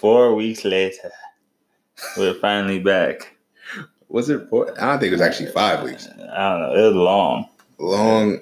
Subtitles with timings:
[0.00, 1.10] Four weeks later,
[2.16, 3.36] we're finally back.
[4.08, 4.70] Was it four?
[4.80, 6.06] I don't think it was actually five weeks.
[6.08, 6.74] I don't know.
[6.76, 7.48] It was long.
[7.78, 8.36] Long.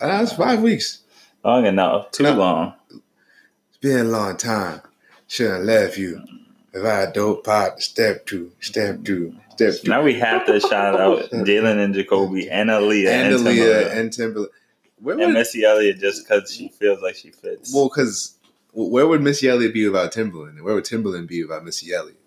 [0.00, 1.00] Uh, it's five weeks.
[1.44, 2.10] Long enough.
[2.10, 2.32] Too No.
[2.34, 2.72] long.
[2.90, 4.80] It's been a long time.
[5.28, 6.22] Should have left you.
[6.72, 9.90] If I dope pot, step two, step two, step two.
[9.90, 14.10] Now we have to shout out Jalen and Jacoby and Aaliyah and, and Aaliyah and
[14.10, 14.48] Timbaland.
[15.00, 17.72] Where and Missy Elliott just because she feels like she fits.
[17.74, 18.33] well, because
[18.74, 20.50] where would Missy Elliott be without Timbaland?
[20.50, 22.18] And where would Timbaland be without Missy Elliott?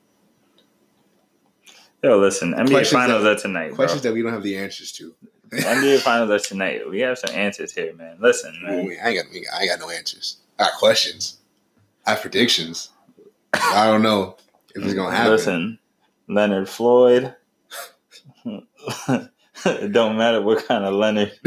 [2.04, 3.76] Yo, listen, NBA Questions Finals that- are tonight, bro.
[3.76, 5.14] Questions that we don't have the answers to.
[5.52, 6.90] NBA Finals are tonight.
[6.90, 8.18] We have some answers here, man.
[8.20, 8.86] Listen, man.
[8.86, 10.38] Ooh, I ain't got, I ain't got no answers.
[10.60, 11.38] I got questions.
[12.06, 12.90] I have predictions.
[13.54, 14.38] I don't know
[14.76, 15.32] if it's gonna happen.
[15.32, 15.80] Listen,
[16.28, 17.36] Leonard Floyd.
[19.66, 21.32] it don't matter what kind of Leonard.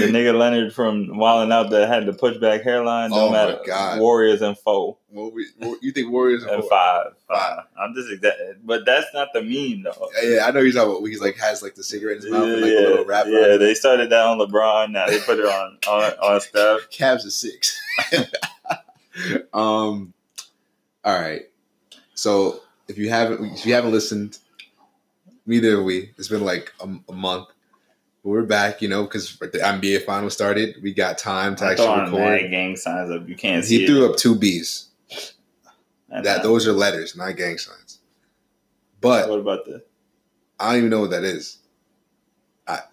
[0.00, 3.10] The nigga Leonard from Wildin' Out that had the pushback hairline.
[3.10, 3.60] Don't Oh my matter.
[3.66, 4.00] God.
[4.00, 6.44] Warriors and foe what we, what, you think Warriors?
[6.44, 7.06] Are and five.
[7.28, 7.64] Five.
[7.78, 10.08] I'm just exa- but that's not the meme though.
[10.22, 11.04] Yeah, yeah, I know he's talking about.
[11.06, 13.26] He's like has like the cigarette in his mouth and like a little wrap.
[13.28, 14.90] yeah, they started that on LeBron.
[14.92, 16.90] Now they put it on on, on Steph.
[16.90, 17.80] Cavs is six.
[19.52, 20.12] um,
[21.04, 21.42] all right.
[22.14, 24.38] So if you haven't, if you haven't listened,
[25.46, 26.12] neither have we.
[26.18, 27.48] It's been like a, a month.
[28.22, 30.76] But we're back, you know, because the NBA finals started.
[30.82, 32.50] We got time to I actually record.
[32.50, 33.26] gang signs up.
[33.28, 33.86] You can't see He it.
[33.86, 34.88] threw up two B's.
[36.10, 38.00] That uh, those are letters, not gang signs.
[39.00, 39.80] But What about this?
[40.58, 41.58] I don't even know what that is.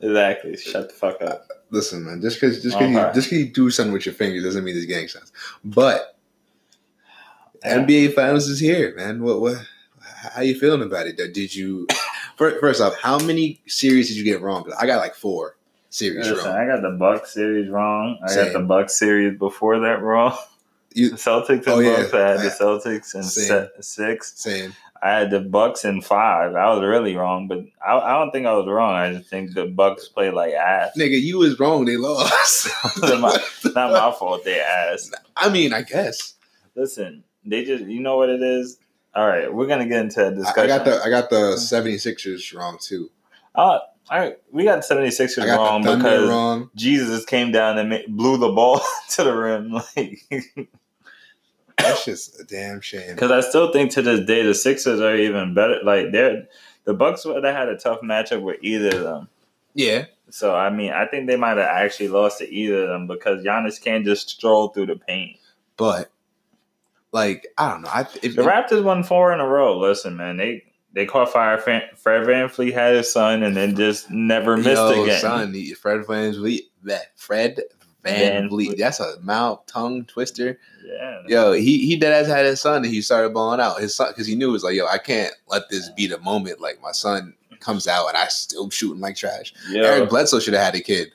[0.02, 0.58] Exactly.
[0.58, 1.48] Shut the fuck up.
[1.70, 3.08] Listen, man, just because just because Okay.
[3.08, 5.32] you just 'cause you do something with your fingers doesn't mean it's gang signs.
[5.64, 6.18] But
[7.66, 7.80] Yeah.
[7.80, 9.22] NBA Finals is here, man.
[9.22, 9.58] What what?
[10.34, 11.18] How you feeling about it?
[11.18, 11.86] Did you
[12.38, 12.96] first, off?
[13.00, 14.72] How many series did you get wrong?
[14.80, 15.58] I got like four
[15.90, 16.58] series Listen, wrong.
[16.58, 18.20] I got the Bucks series wrong.
[18.24, 18.46] I Same.
[18.54, 20.38] got the Bucks series before that wrong.
[20.94, 21.92] You- the Celtics and Oh, yeah.
[21.92, 23.68] I had the Celtics in Same.
[23.82, 24.34] six.
[24.36, 26.56] Saying I had the Bucks in five.
[26.56, 28.94] I was really wrong, but I, I don't think I was wrong.
[28.96, 30.92] I just think the Bucks played like ass.
[30.98, 31.86] nigga, you was wrong.
[31.86, 32.68] They lost.
[33.02, 33.44] Not my-
[33.76, 34.44] Not my fault.
[34.44, 35.12] They ass.
[35.36, 36.34] I mean, I guess
[36.76, 38.78] Listen, they just you know what it is.
[39.18, 40.64] All right, we're gonna get into a discussion.
[40.64, 43.10] I got the I got the 76ers wrong too.
[43.56, 43.80] Uh,
[44.12, 46.70] all right, we got 76ers I got wrong because wrong.
[46.76, 48.80] Jesus came down and blew the ball
[49.10, 49.72] to the rim.
[49.98, 50.20] Like,
[51.80, 53.16] That's just a damn shame.
[53.16, 55.80] because I still think to this day the Sixers are even better.
[55.84, 56.48] Like they're
[56.86, 59.30] the Bucks would have had a tough matchup with either of them.
[59.74, 63.08] Yeah, So I mean, I think they might have actually lost to either of them
[63.08, 65.38] because Giannis can't just stroll through the paint.
[65.76, 66.12] but
[67.18, 67.90] like I don't know.
[67.92, 69.78] I if, The Raptors won four in a row.
[69.78, 70.64] Listen, man, they
[70.94, 71.58] they caught fire.
[71.58, 75.20] Fan- Fred VanVleet had his son and then just never missed Yo, again.
[75.22, 77.62] son, he- Fred VanVleet, bleh, Fred
[78.04, 78.48] Van.
[78.50, 78.78] Vliet.
[78.78, 80.60] That's a mouth tongue twister.
[80.86, 83.82] Yeah, Yo, he he dead ass had his son, and he started balling out.
[83.82, 86.18] His son, because he knew it was like, yo, I can't let this be the
[86.20, 86.62] moment.
[86.62, 89.54] Like my son comes out, and I still shooting like trash.
[89.70, 91.12] Yo, Eric Bledsoe should have had a kid.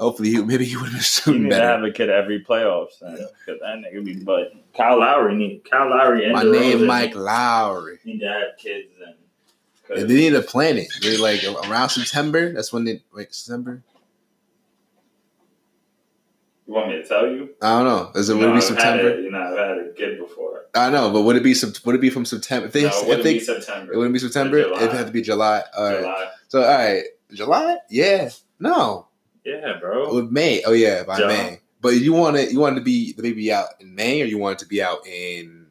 [0.00, 1.64] Hopefully, he maybe he would have been shooting better.
[1.68, 6.24] have a kid every playoffs, because that nigga be but Kyle Lowry need Kyle Lowry
[6.24, 7.98] and My name Mike Lowry.
[8.04, 9.14] need to have kids and.
[10.00, 10.88] And they need to plan it.
[11.02, 12.52] They're like around September.
[12.54, 13.82] That's when they wait September.
[16.66, 17.50] you want me to tell you?
[17.60, 18.10] I don't know.
[18.18, 19.08] Is it You would it be I've September?
[19.10, 20.64] it- you know, I've had a kid before.
[20.74, 21.54] I know, but would it be
[21.84, 22.66] would it be from September?
[22.66, 23.92] If they, no, it wouldn't they be September.
[23.92, 24.62] it wouldn't be September.
[24.62, 24.82] July.
[24.82, 25.62] It had to be July.
[25.76, 26.00] All right.
[26.00, 26.28] July.
[26.48, 27.76] So all right, July.
[27.90, 28.30] Yeah.
[28.58, 29.08] No.
[29.44, 30.14] Yeah, bro.
[30.14, 30.62] With May.
[30.64, 31.28] Oh yeah, by July.
[31.28, 31.60] May.
[31.84, 32.50] But you want it?
[32.50, 34.66] You want it to be the baby out in May, or you want it to
[34.66, 35.66] be out in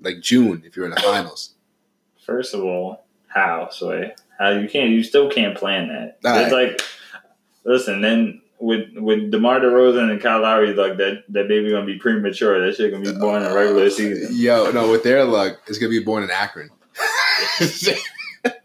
[0.00, 1.56] like June if you're in the finals?
[2.24, 4.14] First of all, how Sway?
[4.38, 4.90] How you can't?
[4.90, 6.18] You still can't plan that.
[6.24, 6.80] All It's like,
[7.64, 11.98] listen, then with with Demar Derozan and Kyle Lowry, like that that baby gonna be
[11.98, 12.64] premature.
[12.64, 14.28] That shit gonna be born in regular season.
[14.36, 16.70] Yo, no, with their luck, it's gonna be born in Akron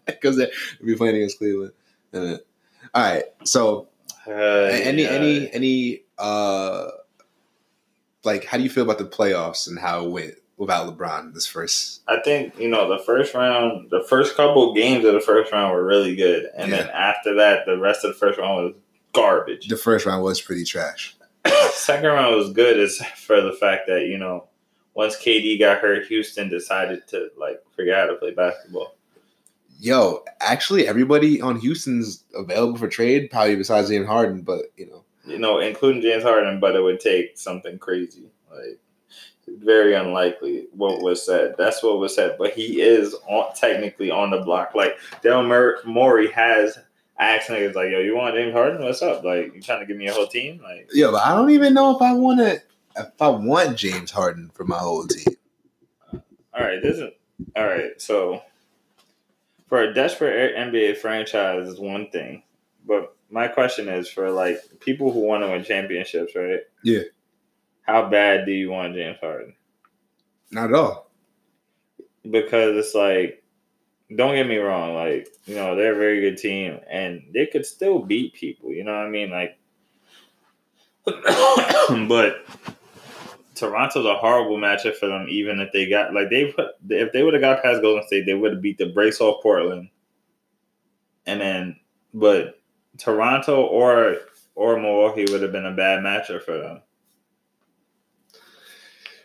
[0.05, 0.47] because they'll
[0.85, 1.71] be playing against Cleveland.
[2.13, 2.37] Uh,
[2.93, 3.87] all right, so
[4.27, 5.09] Uh, any yeah.
[5.09, 6.89] any any uh
[8.23, 11.45] like how do you feel about the playoffs and how it went without LeBron this
[11.45, 12.01] first?
[12.07, 15.73] I think you know the first round, the first couple games of the first round
[15.73, 16.77] were really good, and Yeah.
[16.83, 18.73] then after that, the rest of the first round was
[19.13, 19.67] garbage.
[19.67, 21.15] The first round was pretty trash.
[21.73, 24.47] Second round was good, is for the fact that you know
[24.93, 28.95] once KD got hurt, Houston decided to like figure out how to play basketball.
[29.79, 34.41] Yo, actually, everybody on Houston's available for trade, probably besides James Harden.
[34.43, 38.79] But you know, You know, including James Harden, but it would take something crazy, like
[39.47, 40.67] very unlikely.
[40.73, 41.55] What was said?
[41.57, 42.35] That's what was said.
[42.37, 44.75] But he is on, technically on the block.
[44.75, 46.77] Like Daryl Mur- Morey has
[47.19, 48.83] asked niggas like, "Yo, you want James Harden?
[48.83, 49.23] What's up?
[49.23, 50.61] Like, you trying to give me a whole team?
[50.61, 52.61] Like, yeah, but I don't even know if I want to.
[52.95, 55.35] If I want James Harden for my whole team,
[56.13, 56.21] All
[56.53, 57.09] right, this is
[57.55, 57.99] all right.
[57.99, 58.41] So
[59.67, 62.43] for a desperate NBA franchise is one thing,
[62.85, 66.59] but my question is for like people who want to win championships, right?
[66.83, 67.01] Yeah.
[67.81, 69.55] How bad do you want James Harden?
[70.51, 71.09] Not at all.
[72.29, 73.43] Because it's like,
[74.15, 77.65] don't get me wrong, like you know they're a very good team and they could
[77.65, 78.71] still beat people.
[78.71, 79.31] You know what I mean?
[79.31, 79.57] Like,
[82.07, 82.45] but
[83.55, 85.25] Toronto's a horrible matchup for them.
[85.27, 88.27] Even if they got like they put if they would have got past Golden State,
[88.27, 89.89] they would have beat the brace off Portland.
[91.25, 91.79] And then,
[92.13, 92.59] but
[92.97, 94.17] Toronto or
[94.55, 96.81] or Milwaukee would have been a bad matchup for them.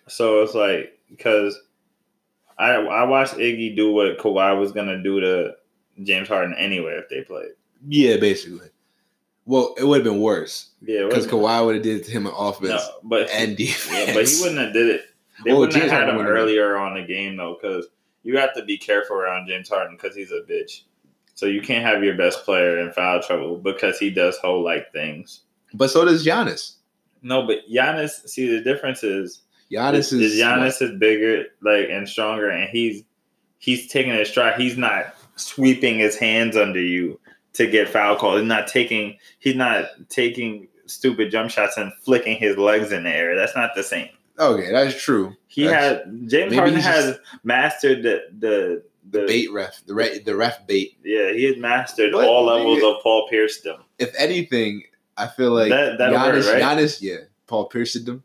[0.06, 1.59] So it's like because
[2.59, 5.55] I I watched Iggy do what Kawhi was gonna do to
[6.03, 7.50] James Harden anyway if they played.
[7.87, 8.69] Yeah, basically.
[9.44, 12.26] Well, it would have been worse Yeah, because Kawhi would have did it to him
[12.26, 14.09] in offense no, but and defense.
[14.09, 15.03] Yeah, but he wouldn't have did it.
[15.44, 17.87] They wouldn't James have had Harden him earlier on the game though, because
[18.25, 20.82] you have to be careful around James Harden because he's a bitch.
[21.38, 24.93] So you can't have your best player in foul trouble because he does whole like
[24.93, 25.43] things.
[25.73, 26.75] But so does Giannis.
[27.23, 28.29] No, but Giannis.
[28.29, 33.05] See, the difference is Giannis is is Giannis is bigger, like and stronger, and he's
[33.58, 34.61] he's taking his stride.
[34.61, 37.20] He's not sweeping his hands under you
[37.52, 38.41] to get foul calls.
[38.41, 43.11] He's not taking he's not taking stupid jump shots and flicking his legs in the
[43.11, 43.37] air.
[43.37, 44.08] That's not the same.
[44.41, 45.37] Okay, that's true.
[45.46, 50.34] He That's- had James Harden has mastered the the the, bait ref, the re, the
[50.37, 50.96] ref bait.
[51.05, 53.60] Yeah, he had mastered But all levels of Paul Pierce.
[53.62, 53.82] Them.
[53.99, 54.82] If anything,
[55.16, 56.62] I feel like That- that'll Giannis, work, right?
[56.62, 57.16] Giannis, yeah,
[57.46, 58.22] Paul Pierce them.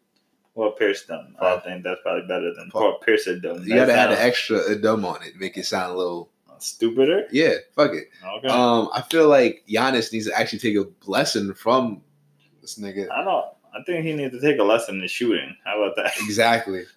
[0.56, 1.36] Well, Pierce them.
[1.42, 3.64] I think that's probably better than Paul- Paul Pierce done.
[3.64, 6.30] You gotta add an extra a dumb on it, make it sound a little.
[6.60, 7.28] stupider.
[7.32, 8.10] Yeah, fuck it.
[8.38, 8.48] Okay.
[8.48, 12.02] Um, I feel like Giannis needs to actually take a lesson from
[12.62, 13.10] this nigga.
[13.12, 13.46] I don't.
[13.76, 15.58] I think he needs to take a lesson in shooting.
[15.66, 16.12] How about that?
[16.22, 16.84] Exactly.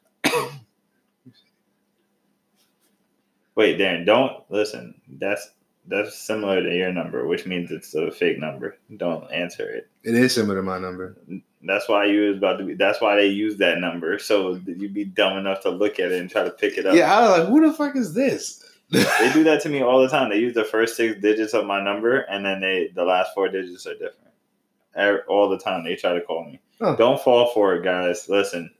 [3.56, 5.00] Wait, Darren, don't listen.
[5.08, 5.50] That's
[5.88, 8.76] that's similar to your number, which means it's a fake number.
[8.96, 9.88] Don't answer it.
[10.02, 11.16] It is similar to my number.
[11.62, 12.74] That's why you was about to be.
[12.74, 16.20] That's why they use that number, so you'd be dumb enough to look at it
[16.20, 16.94] and try to pick it up.
[16.94, 18.62] Yeah, I was like, who the fuck is this?
[18.90, 20.30] They do that to me all the time.
[20.30, 23.48] They use the first six digits of my number, and then they the last four
[23.48, 25.24] digits are different.
[25.28, 26.60] All the time they try to call me.
[26.80, 26.94] Huh.
[26.96, 28.28] Don't fall for it, guys.
[28.28, 28.70] Listen,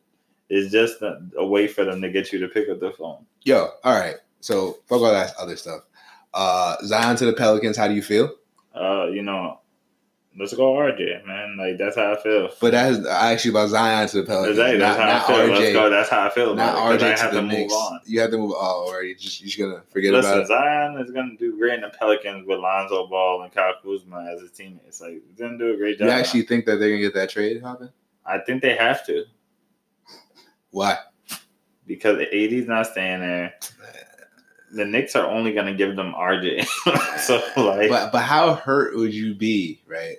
[0.49, 3.27] it's just a, a way for them to get you to pick up the phone.
[3.43, 4.17] Yo, all right.
[4.47, 5.83] So fuck all that other stuff.
[6.33, 7.77] Uh, Zion to the Pelicans.
[7.77, 8.33] How do you feel?
[8.73, 9.59] Uh, you know,
[10.39, 11.57] let's go RJ, man.
[11.59, 12.51] Like that's how I feel.
[12.61, 14.51] But that's actually about Zion to the Pelicans.
[14.51, 14.79] Exactly.
[14.79, 15.47] That's not, how I feel.
[15.49, 15.73] Let's RJ.
[15.73, 15.91] go.
[15.91, 16.55] That's how I feel.
[16.55, 17.73] Not 'cause RJ I to have the to move Knicks.
[17.75, 18.01] on.
[18.07, 18.53] You have to move.
[18.55, 20.47] Oh, or you just you just gonna forget Listen, about it.
[20.47, 24.43] Zion is gonna do great in the Pelicans with Lonzo Ball and Kyle Kuzma as
[24.43, 25.01] his teammates.
[25.01, 26.07] Like, he's gonna do a great job.
[26.07, 27.91] You actually think that they're gonna get that trade happen?
[28.25, 29.25] I think they have to.
[30.71, 30.99] Why?
[31.89, 33.55] because the AD's not staying there.
[34.77, 36.67] The Knicks are only going to give them RJ.
[37.19, 40.17] so like, But but how hurt would you be, right?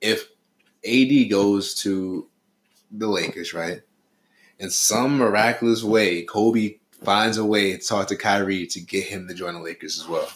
[0.00, 0.28] If
[0.86, 2.26] AD goes to
[2.90, 3.80] the Lakers, right?
[4.58, 9.26] In some miraculous way, Kobe finds a way to talk to Kyrie to get him
[9.28, 10.28] to join the Lakers as well.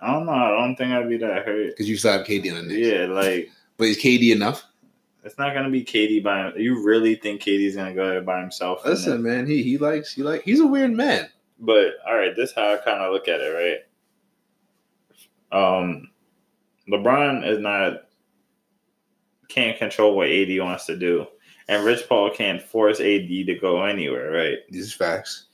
[0.00, 0.32] I don't know.
[0.32, 1.68] I don't think I'd be that hurt.
[1.68, 2.86] Because you still have KD on the Knicks.
[2.86, 4.64] Yeah, like But is KD enough?
[5.24, 6.52] it's not going to be KD by.
[6.54, 8.84] You really think KD's going to go there by himself?
[8.84, 11.28] Listen, man, he he likes he like he's a weird man.
[11.62, 13.78] But all right, this is how I kind of look at it,
[15.52, 15.56] right?
[15.56, 16.10] Um,
[16.90, 18.08] LeBron is not
[19.48, 21.26] can't control what AD wants to do,
[21.68, 24.58] and Rich Paul can't force AD to go anywhere, right?
[24.70, 25.46] These facts.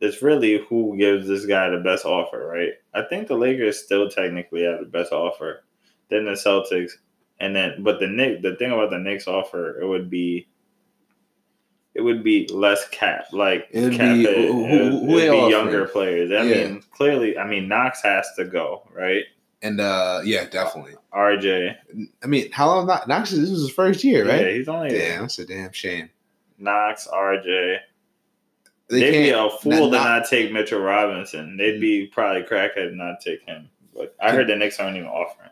[0.00, 2.72] It's really who gives this guy the best offer, right?
[2.92, 5.62] I think the Lakers still technically have the best offer
[6.10, 6.90] than the Celtics,
[7.38, 10.48] and then but the Nick the thing about the Knicks offer it would be.
[11.94, 14.54] It would be less cap, like It'd cap be- who- It who-
[15.00, 16.30] would- who it'd be younger players.
[16.32, 16.64] I Yeah.
[16.68, 19.24] mean, clearly, I mean, Knox has to go, right?
[19.60, 20.94] And uh yeah, definitely.
[21.14, 21.76] RJ,
[22.22, 24.40] I mean, how long Knox this was his first year, right?
[24.46, 26.08] Yeah, he's only Damn, that's a damn shame.
[26.58, 27.78] Knox, RJ.
[28.88, 31.56] They They'd be a fool to not- not take Mitchell Robinson.
[31.56, 33.68] They'd be probably crackhead not take him.
[33.94, 35.50] But I heard the Knicks aren't even offering.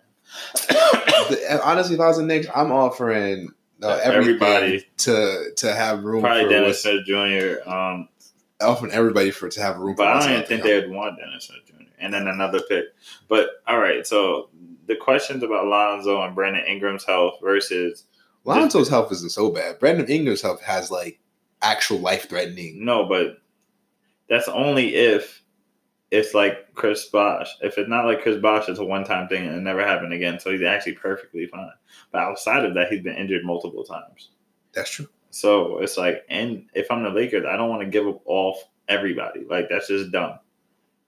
[1.63, 3.49] Honestly, if I was the Knicks, I'm offering
[3.83, 7.69] uh, everybody to to have room Probably for Dennis Smith Jr.
[7.69, 8.09] Um,
[8.61, 11.45] offering everybody for to have room but I don't even think they would want Dennis
[11.45, 11.85] Smith Jr.
[11.99, 12.87] And then another pick.
[13.29, 14.51] But all right, so
[14.87, 18.05] the questions about Lonzo and Brandon Ingram's health versus
[18.45, 19.79] Lonzo's health isn't so bad.
[19.79, 21.21] Brandon Ingram's health has like
[21.63, 22.85] actual life threatening.
[22.85, 23.39] no, but
[24.29, 25.40] that's only if
[26.11, 27.49] it's like Chris Bosh.
[27.61, 30.13] If it's not like Chris Bosh, it's a one time thing and it never happened
[30.13, 30.41] again.
[30.41, 31.71] So he's actually perfectly fine.
[32.11, 34.31] But outside of that, he's been injured multiple times.
[34.75, 35.09] That's true.
[35.31, 38.59] So it's like, and if I'm the Lakers, I don't want to give up all
[38.89, 39.45] everybody.
[39.49, 40.39] Like that's just dumb.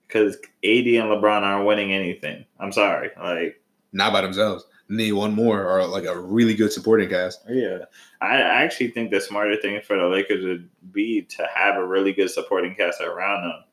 [0.07, 2.45] Because AD and LeBron aren't winning anything.
[2.59, 3.09] I'm sorry.
[3.21, 4.65] Like Not by themselves.
[4.89, 7.41] Need one more or like a really good supporting cast.
[7.49, 7.79] yeah,
[8.21, 11.85] I I actually think the smarter thing for the Lakers would be to have a
[11.85, 13.63] really good supporting cast around them.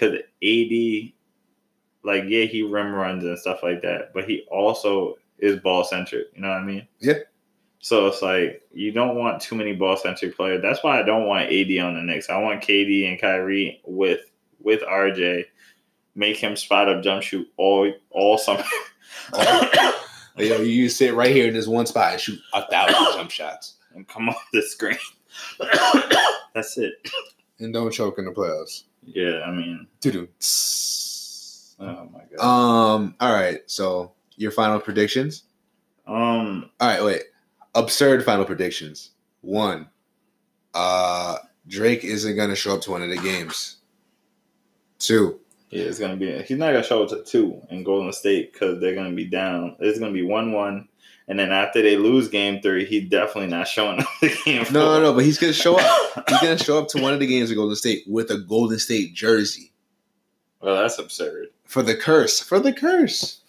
[0.00, 1.12] Because AD,
[2.02, 6.28] like yeah, he rim runs and stuff like that, but he also is ball centric.
[6.34, 6.88] You know what I mean?
[7.00, 7.18] Yeah.
[7.80, 10.62] So it's like you don't want too many ball centric players.
[10.62, 12.30] That's why I don't want AD on the Knicks.
[12.30, 14.20] I want KD and Kyrie with
[14.58, 15.44] with RJ.
[16.14, 18.64] Make him spot up jump shoot all all summer.
[20.36, 23.76] Yo, you sit right here in this one spot and shoot a thousand jump shots.
[23.94, 24.96] and come off the screen.
[26.54, 26.94] That's it.
[27.58, 28.84] And don't choke in the playoffs.
[29.02, 30.28] Yeah, I mean, Doo-doo.
[31.80, 32.44] oh my god.
[32.44, 33.60] Um, all right.
[33.66, 35.44] So your final predictions?
[36.06, 37.22] Um, All right, wait.
[37.74, 39.10] Absurd final predictions.
[39.42, 39.88] One,
[40.74, 41.38] uh
[41.68, 43.76] Drake isn't gonna show up to one of the games.
[44.98, 45.40] Two,
[45.70, 46.30] yeah, it's gonna be.
[46.42, 49.76] He's not gonna show up to two in Golden State because they're gonna be down.
[49.78, 50.88] It's gonna be one one,
[51.30, 54.74] and then after they lose game three, he's definitely not showing up to game four.
[54.74, 56.26] no, no, no, but he's gonna show up.
[56.28, 58.78] He's gonna show up to one of the games of Golden State with a Golden
[58.78, 59.70] State jersey
[60.60, 61.48] well, that's absurd.
[61.64, 62.40] for the curse.
[62.40, 63.40] For the curse.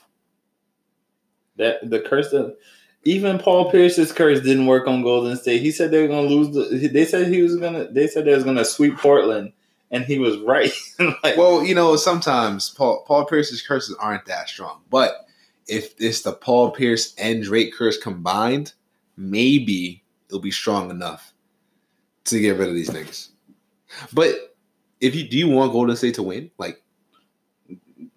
[1.58, 2.56] That the curse that
[3.04, 5.62] even Paul Pierce's curse didn't work on Golden State.
[5.62, 6.54] He said they were gonna lose.
[6.54, 7.92] The, they said he was gonna.
[7.92, 9.52] They said they was gonna sweep Portland,
[9.92, 10.72] and he was right.
[11.00, 15.28] like, Well, you know, sometimes Paul Paul Pierce's curses aren't that strong, but
[15.72, 18.74] if it's the Paul Pierce and Drake curse combined,
[19.16, 21.34] maybe it'll be strong enough
[22.26, 23.30] to get rid of these niggas.
[24.12, 24.36] But
[25.00, 26.52] if you do you want Golden State to win?
[26.58, 26.84] Like,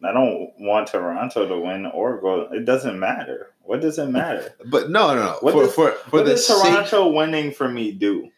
[0.03, 2.49] I don't want Toronto to win or go.
[2.53, 3.53] It doesn't matter.
[3.63, 4.55] What does it matter?
[4.67, 5.39] but no, no, no.
[5.41, 8.31] What for does- for for What does sake, Toronto winning for me do?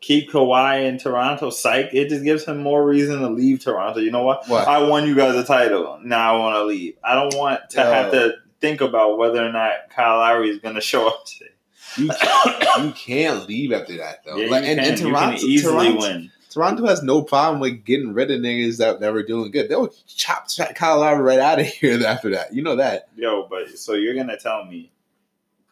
[0.00, 1.50] Keep Kawhi in Toronto.
[1.50, 1.90] Psych.
[1.92, 4.00] It just gives him more reason to leave Toronto.
[4.00, 4.48] You know what?
[4.48, 4.66] what?
[4.66, 6.00] I won you guys a title.
[6.02, 6.96] Now I want to leave.
[7.04, 7.84] I don't want to Yo.
[7.92, 11.50] have to think about whether or not Kyle Lowry is going to show up today.
[11.96, 14.36] you, can't, you can't leave after that though.
[14.36, 16.32] Yeah, like, and, and Toronto, can easily Toronto, win.
[16.50, 19.68] Toronto has no problem with getting rid of niggas that, that were doing good.
[19.68, 22.54] They'll chop Kyle Lowry right out of here after that.
[22.54, 23.08] You know that.
[23.16, 24.90] Yo, but so you're gonna tell me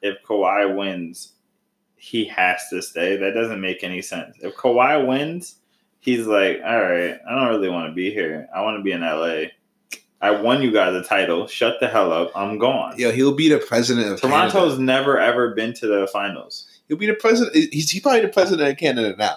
[0.03, 1.33] if Kawhi wins,
[1.97, 3.17] he has to stay?
[3.17, 4.37] That doesn't make any sense.
[4.41, 5.57] If Kawhi wins,
[6.01, 8.49] he's like, all right, I don't really want to be here.
[8.55, 9.49] I want to be in LA.
[10.21, 11.47] I won you guys a title.
[11.47, 12.33] Shut the hell up.
[12.35, 12.99] I'm gone.
[12.99, 14.51] Yo, he'll be the president of Canada.
[14.51, 16.67] Toronto's never ever been to the finals.
[16.89, 17.55] He'll be the president.
[17.55, 19.37] He's, he's probably the president of Canada now,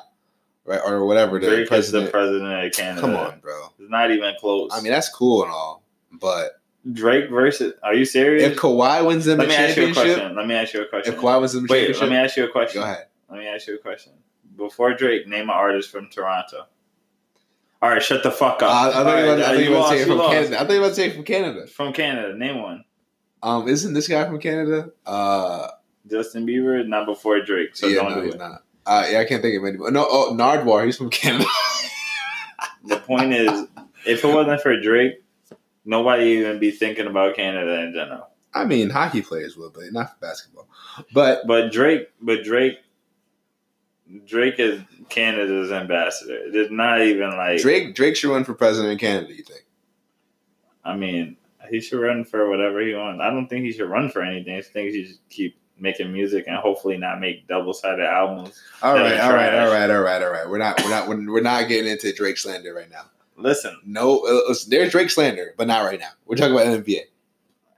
[0.66, 0.82] right?
[0.84, 1.40] Or whatever.
[1.40, 2.06] The Drake president.
[2.06, 3.02] the president of Canada.
[3.02, 3.68] Come on, bro.
[3.78, 4.72] It's not even close.
[4.74, 6.62] I mean, that's cool and all, but
[6.92, 7.74] Drake versus.
[7.84, 8.44] Are you serious?
[8.44, 10.36] if Kawhi wins them let me ask you a question.
[10.36, 11.14] Let me ask you a question.
[11.14, 12.82] if Kawhi wins them Wait, let me ask you a question.
[12.82, 13.06] go ahead.
[13.30, 14.14] Let me ask you a question.
[14.58, 16.66] Before Drake, name an artist from Toronto.
[17.82, 18.72] All right, shut the fuck Uh, up.
[18.72, 20.02] I, I thought you were right, about- I uh, thought you were about to say
[20.04, 20.32] it from lost.
[20.34, 20.56] Canada.
[20.56, 21.68] I thought you were about to say it from Canada.
[21.68, 22.84] From Canada, name one.
[23.44, 24.92] Um, isn't this guy from Canada?
[25.06, 25.68] Uh,
[26.08, 28.38] Justin Bieber, not before Drake, so yeah, don't no, do he's it.
[28.38, 28.64] not.
[28.86, 29.92] Uh, yeah, I can't think of anybody.
[29.94, 31.46] No, oh, Nardwuar, he's from Canada.
[32.84, 33.68] The point is,
[34.08, 35.24] if it wasn't for Drake,
[35.86, 38.28] nobody even be thinking about Canada in general.
[38.56, 40.68] I mean, hockey players would, but not for basketball.
[41.14, 42.80] But But Drake, but Drake,
[44.26, 46.40] Drake is Canada's ambassador.
[46.46, 49.34] It's not even like Drake, Drake should run for president in Canada.
[49.34, 49.66] You think?
[50.84, 51.38] I mean,
[51.70, 53.22] he should run for whatever he wants.
[53.22, 54.56] I don't think he should run for anything.
[54.56, 58.62] I think he should keep making music and hopefully not make double sided albums.
[58.82, 60.50] All right, all right, all right, all right, all right.
[60.50, 63.06] We're not, we're not, we're, not getting into Drake slander right now.
[63.38, 66.12] Listen, No, uh, there's Drake slander, but not right now.
[66.26, 67.02] We're talking about NBA.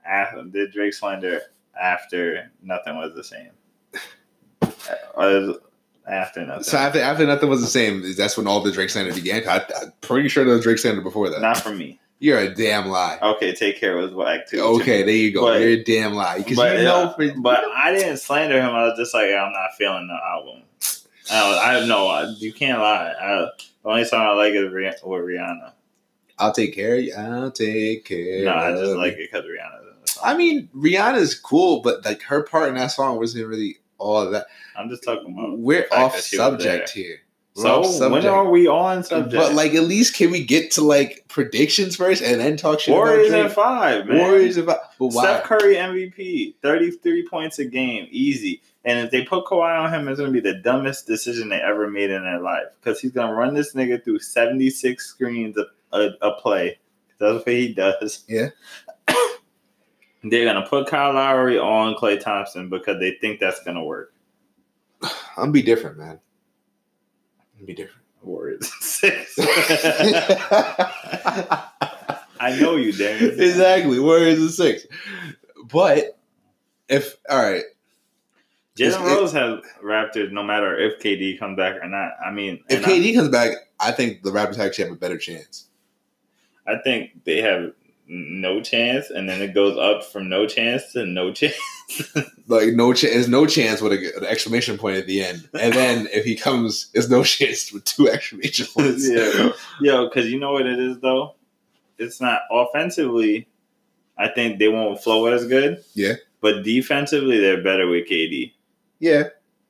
[0.04, 1.40] after, did Drake slander
[1.80, 3.50] after nothing was the same?
[6.06, 9.14] After nothing, So after after nothing was the same, that's when all the Drake slander
[9.14, 9.42] began.
[9.48, 11.40] I, I'm pretty sure there was Drake slander before that.
[11.40, 11.98] not for me.
[12.18, 13.18] You're a damn lie.
[13.22, 14.60] Okay, take care was whack too.
[14.60, 15.42] Okay, there you go.
[15.46, 17.04] But- You're a damn lie because but, you know.
[17.04, 18.70] uh, for- but I didn't slander him.
[18.74, 20.62] I was just like, I'm not feeling the album.
[21.30, 23.12] I, I know I- you can't lie.
[23.20, 23.28] I,
[23.82, 25.72] the only song I like is Rih- with Rihanna.
[26.38, 26.96] I'll take care.
[26.96, 27.14] of you.
[27.14, 28.44] I'll take care.
[28.44, 30.22] No, I just like it because Rihanna's in the song.
[30.24, 34.46] I mean, Rihanna's cool, but like her part in that song wasn't really all that.
[34.76, 35.58] I'm just talking about.
[35.58, 37.20] We're off that she was subject here.
[37.56, 39.34] We're So off when are we on subject?
[39.34, 42.92] But like, at least can we get to like predictions first and then talk shit
[42.94, 43.52] Warriors about Drake?
[43.52, 44.18] five, man.
[44.18, 45.22] Warriors about, but why?
[45.22, 48.60] Steph Curry MVP, 33 points a game, easy.
[48.84, 51.60] And if they put Kawhi on him, it's going to be the dumbest decision they
[51.60, 55.56] ever made in their life because he's going to run this nigga through 76 screens
[55.56, 56.78] a, a, a play.
[57.18, 58.24] That's what he does.
[58.28, 58.48] Yeah.
[60.24, 63.82] They're going to put Kyle Lowry on Klay Thompson because they think that's going to
[63.82, 64.14] work.
[65.36, 66.18] I'm be different, man.
[67.58, 68.00] I'm be different.
[68.24, 69.36] Warriors six.
[72.40, 73.22] I know you, damn.
[73.38, 73.98] exactly.
[73.98, 74.86] Warriors is six.
[75.70, 76.18] But
[76.88, 77.64] if all right,
[78.78, 82.12] Jalen Rose has Raptors no matter if KD comes back or not.
[82.24, 84.98] I mean, if and I- KD comes back, I think the Raptors actually have a
[84.98, 85.66] better chance.
[86.66, 87.72] I think they have
[88.06, 91.54] no chance, and then it goes up from no chance to no chance.
[92.46, 95.72] Like no chance, there's no chance with a, an exclamation point at the end, and
[95.72, 99.08] then if he comes, it's no chance with two exclamation points.
[99.10, 99.52] Yeah.
[99.80, 101.34] Yo, because you know what it is though.
[101.98, 103.48] It's not offensively.
[104.18, 105.82] I think they won't flow as good.
[105.94, 106.14] Yeah.
[106.40, 108.52] But defensively, they're better with KD
[109.04, 109.24] yeah.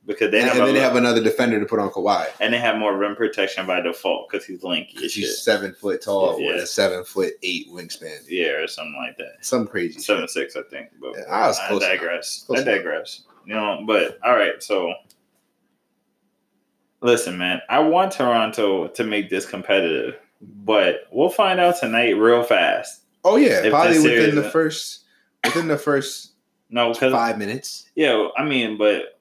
[0.07, 2.27] Because they and, have and then they have another defender to put on Kawhi.
[2.41, 5.25] and they have more rim protection by default because he's lanky Because shit.
[5.25, 6.53] he's seven foot tall Yeah.
[6.55, 8.19] with a seven foot eight wingspan.
[8.29, 9.45] Yeah, or something like that.
[9.45, 9.95] Some crazy.
[9.95, 10.03] shit.
[10.03, 10.89] Seven six, I think.
[11.01, 11.93] But Yeah, I was I close enough.
[11.97, 12.47] digress.
[12.55, 13.23] I digress.
[13.47, 14.63] You know, but all right.
[14.63, 14.93] So,
[17.01, 17.61] listen, man.
[17.69, 23.03] I want Toronto to make this competitive, but we'll find out tonight, real fast.
[23.25, 25.05] Oh yeah, If probably within the first
[25.45, 26.33] within the first
[26.71, 27.89] No, five minutes.
[27.95, 29.14] yeah, I mean, but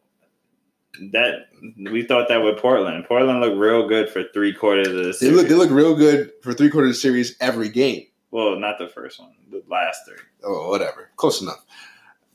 [1.12, 1.48] that
[1.92, 3.06] we thought that with Portland.
[3.06, 5.36] Portland looked real good for three quarters of the They series.
[5.38, 8.06] look they look real good for three quarters of the series every game.
[8.32, 10.18] well, not the first one, the last three.
[10.44, 11.64] Oh, whatever, close enough.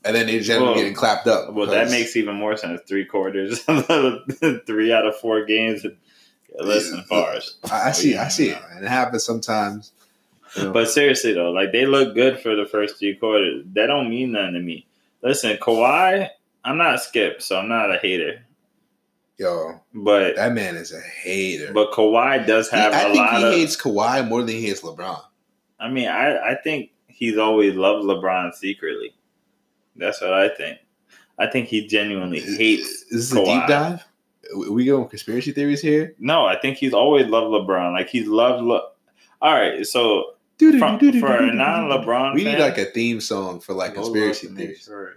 [0.05, 1.53] And then they just end up Well- getting clapped up.
[1.53, 2.81] Well, that makes even more sense.
[2.87, 3.59] Three quarters,
[4.65, 5.85] three out of four games.
[6.57, 7.57] Listen, Fars.
[7.71, 9.91] I, I see, I see it, and it happens sometimes.
[10.57, 10.71] you know.
[10.73, 13.63] But seriously though, like they look good for the first three quarters.
[13.73, 14.85] That don't mean nothing to me.
[15.21, 16.27] Listen, Kawhi,
[16.65, 18.43] I'm not Skip, so I'm not a hater.
[19.39, 21.71] Yo, But that man is a hater.
[21.73, 23.53] but Kawhi does He- have I a think he of.
[23.53, 25.21] hates Kawhi more than he hates LeBron.
[25.79, 29.13] I mean, I I think he's always loved LeBron secretly.
[29.95, 30.77] That's what I think.
[31.37, 33.05] I think he genuinely hates.
[33.05, 34.03] This is this a deep dive?
[34.57, 36.15] We- We go on conspiracy theories here.
[36.19, 37.93] No, I think he's always loved LeBron.
[37.93, 38.63] Like he's loved.
[38.63, 38.89] Le-
[39.41, 43.73] All right, so Dude, From- for a non-LeBron we need like a theme song for
[43.73, 44.83] like conspiracy look and make theories.
[44.83, 45.13] sure.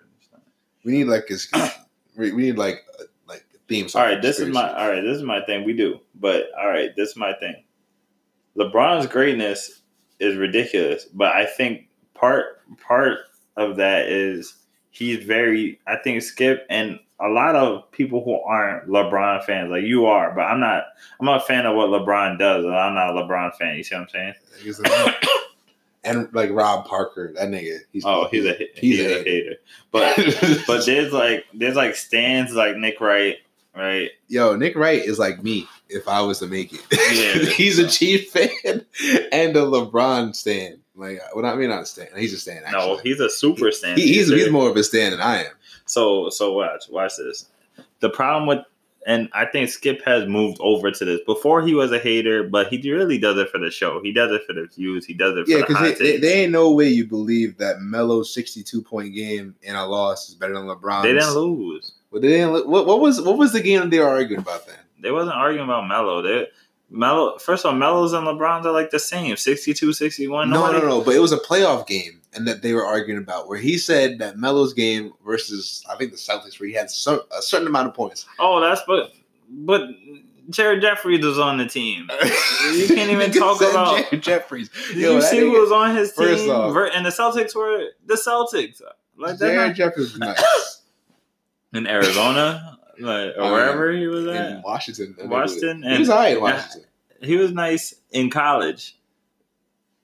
[0.84, 1.48] We need like this.
[2.16, 3.04] we need like like a
[3.72, 4.02] theme song.
[4.02, 5.02] All right, this is my all right.
[5.02, 5.64] This is my thing.
[5.64, 7.64] We do, but all right, this is my thing.
[8.56, 9.82] LeBron's greatness
[10.20, 13.18] is ridiculous, but I think part part
[13.56, 14.54] of that is
[14.90, 15.80] he's very.
[15.86, 20.34] I think Skip and a lot of people who aren't LeBron fans, like you are,
[20.34, 20.84] but I'm not.
[21.18, 23.76] I'm not a fan of what LeBron does, and I'm not a LeBron fan.
[23.76, 25.14] You see what I'm saying?
[26.04, 27.78] And like Rob Parker, that nigga.
[27.92, 29.54] He's Oh, he's a he's, a, hater.
[29.92, 30.16] But
[30.66, 33.36] but there's like there's like stands like Nick Wright,
[33.76, 34.10] right?
[34.28, 36.80] Yo, Nick Wright is like me if I was to make it.
[37.12, 37.50] Yeah.
[37.54, 38.50] he's a Chief fan
[39.32, 40.78] and a LeBron stan.
[40.94, 42.08] Like, what I mean, not a stan.
[42.16, 42.62] He's a stan.
[42.64, 42.96] Actually.
[42.96, 43.98] No, he's a super stand.
[43.98, 45.52] He- he's he's more of a stan than I am.
[45.86, 47.46] So so watch watch this.
[48.00, 48.64] The problem with
[49.06, 51.20] and I think Skip has moved over to this.
[51.26, 54.00] Before he was a hater, but he really does it for the show.
[54.02, 55.04] He does it for the views.
[55.04, 58.32] He does it for Yeah, because they, they ain't no way you believe that Melo's
[58.32, 61.02] sixty-two point game in a loss is better than LeBron's.
[61.02, 61.92] They didn't lose.
[62.12, 62.68] Well, they didn't.
[62.68, 64.76] What, what was what was the game that they were arguing about then?
[65.00, 66.20] They wasn't arguing about Melo.
[66.22, 66.46] They
[66.90, 69.34] Melo first of all, Melo's and LeBron's are like the same.
[69.36, 70.50] 62, 61.
[70.50, 71.00] No, Nobody- no, no.
[71.00, 74.18] But it was a playoff game, and that they were arguing about where he said
[74.18, 77.88] that Melo's game versus I think the Celtics, where he had so, a certain amount
[77.88, 78.26] of points.
[78.38, 79.12] Oh, that's but
[79.48, 79.88] but
[80.50, 82.08] Jared Jeffries was on the team.
[82.72, 84.70] You can't even talk about- Jared Jeffries.
[84.88, 86.48] Did Yo, you see who was on his team?
[86.50, 88.80] Off- and the Celtics were the Celtics.
[89.16, 90.71] Like Jared not Jeffries was nice
[91.72, 94.64] in Arizona, like or Oh, wherever he was in at.
[94.64, 95.16] Washington.
[95.24, 96.84] Washington, he and- was alright in Washington.
[97.20, 98.96] He was nice in college.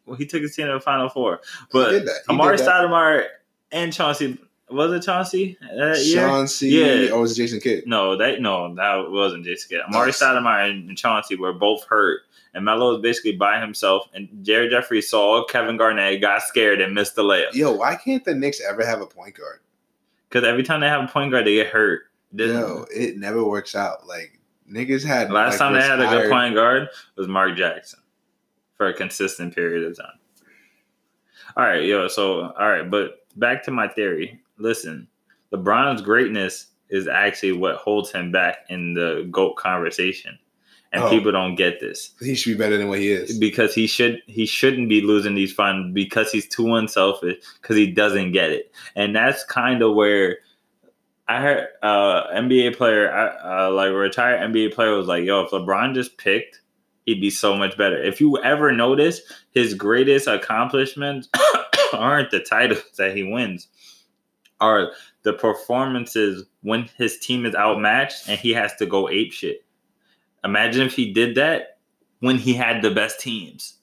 [0.06, 1.40] Well, he took his team to the Final Four.
[1.72, 1.98] But he.
[2.00, 2.56] He Amar'e.
[2.58, 3.26] Stoudemire
[3.72, 4.38] and Chauncey
[4.70, 6.28] was it Chauncey that year?
[6.28, 6.78] Sean C.
[7.06, 7.10] Yeah.
[7.12, 7.84] or was it Jason Kidd?
[7.86, 9.80] No, that no, that wasn't Jason Kidd.
[9.90, 10.22] Amar'e Nice.
[10.22, 12.20] Stoudemire and Chauncey were both hurt,
[12.54, 14.08] and Melo was basically by himself.
[14.14, 17.52] And Jared Jeffries saw Kevin Garnett, got scared, and missed the layup.
[17.54, 19.60] Yo, why can't the Knicks ever have a point guard?
[20.28, 22.02] Because every time they have a point guard, they get hurt.
[22.32, 24.06] This- Yo, it never works out.
[24.06, 24.38] Like
[24.70, 28.00] niggas had Last like, time they had a good point guard was Mark Jackson
[28.76, 30.18] for a consistent period of time.
[31.56, 32.08] All right, yo.
[32.08, 34.40] So, all right, but back to my theory.
[34.58, 35.08] Listen,
[35.52, 40.38] LeBron's greatness is actually what holds him back in the GOAT conversation.
[40.92, 41.10] And Oh.
[41.10, 42.12] people don't get this.
[42.20, 43.38] He should be better than what he is.
[43.38, 47.90] because he should he shouldn't be losing these funds because he's too unselfish because he
[47.92, 48.72] doesn't get it.
[48.96, 50.38] And that's kind of where
[51.28, 55.50] I heard uh NBA player uh, like a retired NBA player was like yo if
[55.50, 56.62] LeBron just picked
[57.04, 58.02] he'd be so much better.
[58.02, 59.20] If you ever notice
[59.50, 61.28] his greatest accomplishments
[61.92, 63.68] aren't the titles that he wins.
[64.60, 69.64] Are the performances when his team is outmatched and he has to go ape shit
[70.44, 71.78] imagine if he did that
[72.20, 73.74] when he had the best teams.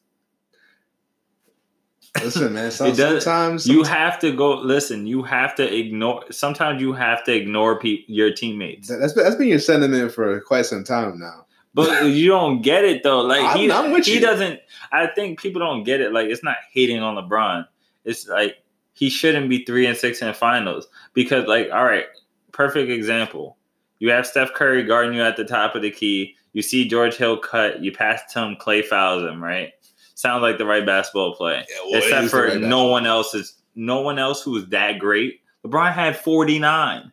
[2.21, 2.71] Listen, man.
[2.71, 4.55] Some, It does- sometimes You have to go.
[4.57, 6.23] Listen, you have to ignore.
[6.31, 10.11] Sometimes you have to ignore pe- your teammates, That- That's been, that's been your sentiment
[10.13, 11.45] for quite some time now.
[11.73, 13.21] but you don't get it though.
[13.21, 14.19] Like I'm- he, I'm with he you.
[14.21, 14.59] doesn't.
[14.91, 16.13] I think people don't get it.
[16.13, 17.67] Like it's not hating on LeBron.
[18.05, 18.57] It's like
[18.93, 22.05] he shouldn't be three and six in finals because, like, all right,
[22.53, 23.57] perfect example.
[23.99, 26.35] You have Steph Curry guarding you at the top of the key.
[26.55, 27.81] You see George Hill cut.
[27.83, 28.55] You pass to him.
[28.55, 29.43] Klay fouls him.
[29.43, 29.73] Right.
[30.15, 31.65] Sounds like the right basketball play.
[31.89, 35.41] except for no one else is no one else who is that great.
[35.65, 37.11] LeBron had 49.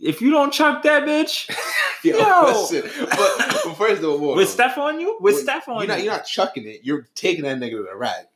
[0.00, 1.50] If you don't chuck that bitch
[2.04, 2.42] Yo, Yo.
[2.46, 5.98] listen, but, first of all, with Steph on you, with Well, Steph on you're not
[5.98, 6.04] you.
[6.04, 6.80] you're not chucking it.
[6.84, 8.26] You're taking that nigga to the rack.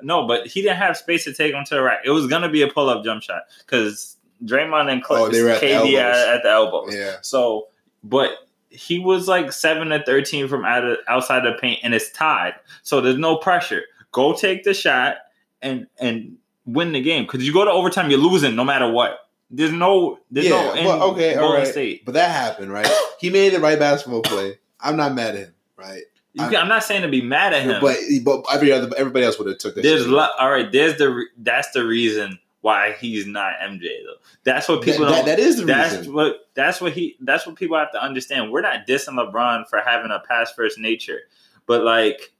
[0.00, 2.00] No, but he didn't have space to take him to the rack.
[2.04, 5.42] It was gonna be a pull up jump shot because Draymond and Klay, Oh, they
[5.42, 5.94] were at the KD elbows.
[6.24, 6.94] at, at the elbows.
[6.94, 7.16] Yeah.
[7.20, 7.66] So,
[8.02, 8.30] but
[8.70, 12.54] he was like seven to thirteen from out of, outside the paint, and it's tied.
[12.82, 13.82] So there's no pressure.
[14.12, 15.16] Go take the shot
[15.62, 19.20] and and win the game because you go to overtime, you're losing no matter what.
[19.50, 20.74] There's no, there's yeah.
[20.74, 20.86] no.
[20.86, 21.34] well, okay.
[21.36, 21.66] All right.
[21.66, 22.04] State.
[22.04, 22.88] But that happened, right?
[23.18, 24.58] He made the right basketball play.
[24.80, 26.02] I'm not mad at him, right?
[26.36, 29.38] Can, I'm not saying to be mad at him, But but every other everybody else
[29.38, 29.82] would have took that.
[29.82, 30.70] there's lo- all right.
[30.70, 34.16] There's the re- that's the reason why he's not MJ though.
[34.44, 35.26] That's what people that- don't.
[35.26, 36.12] that is the that's reason.
[36.12, 38.52] what that's what he that's what people have to understand.
[38.52, 41.20] We're not dissing LeBron for having a pass first nature,
[41.66, 42.32] but like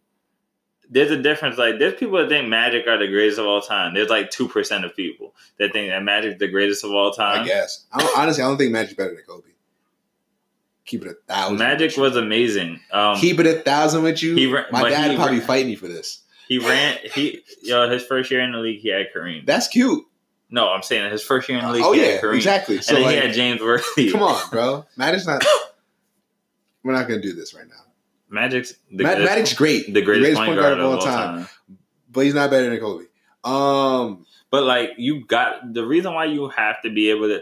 [0.91, 1.57] there's a difference.
[1.57, 3.95] Like there's people that think Magic are the greatest of all time.
[3.95, 7.43] There's like two percent of people that think that Magic's the greatest of all time.
[7.43, 7.87] I guess.
[7.93, 9.49] I don't, honestly, I don't think Magic's better than Kobe.
[10.85, 11.59] Keep it a thousand.
[11.59, 12.81] Magic was amazing.
[12.93, 14.35] Um, Keep it a thousand with you.
[14.35, 16.23] He My dad he probably ra- fight me for this.
[16.49, 16.97] he ran.
[17.15, 19.45] He yo his first year in the league he had Kareem.
[19.45, 20.03] That's cute.
[20.51, 22.37] No, I'm saying his first year in the league oh yeah, Kareem.
[22.37, 22.81] exactly.
[22.81, 24.11] So and then like, he had James Worthy.
[24.11, 24.87] come on, bro.
[24.97, 25.45] Magic's not.
[26.83, 27.75] We're not gonna do this right now.
[28.31, 31.49] Magic's the Ma- greatest- Magic's great, the greatest, point guard, of all time.
[32.11, 33.05] but he's not better than Kobe.
[33.45, 37.41] Um, But like you got the reason why you have to be able to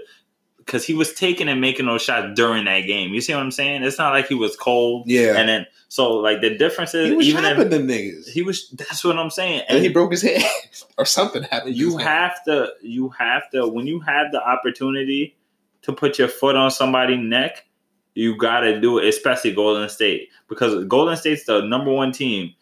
[0.66, 3.14] because he was taking and making those shots during that game.
[3.14, 3.84] You see what I'm saying?
[3.84, 5.04] It's not like he was cold.
[5.06, 8.28] yeah, And then so like the difference is he was even if them niggas.
[8.28, 9.60] he was that's what I'm saying.
[9.68, 10.42] and And he broke his head
[10.98, 11.76] or something happened.
[11.76, 15.36] you have to you have to when you have the opportunity
[15.82, 17.64] to put your foot on somebody's neck,
[18.14, 20.30] you gotta do it, especially Golden State.
[20.48, 22.54] Because Golden State's the number one team.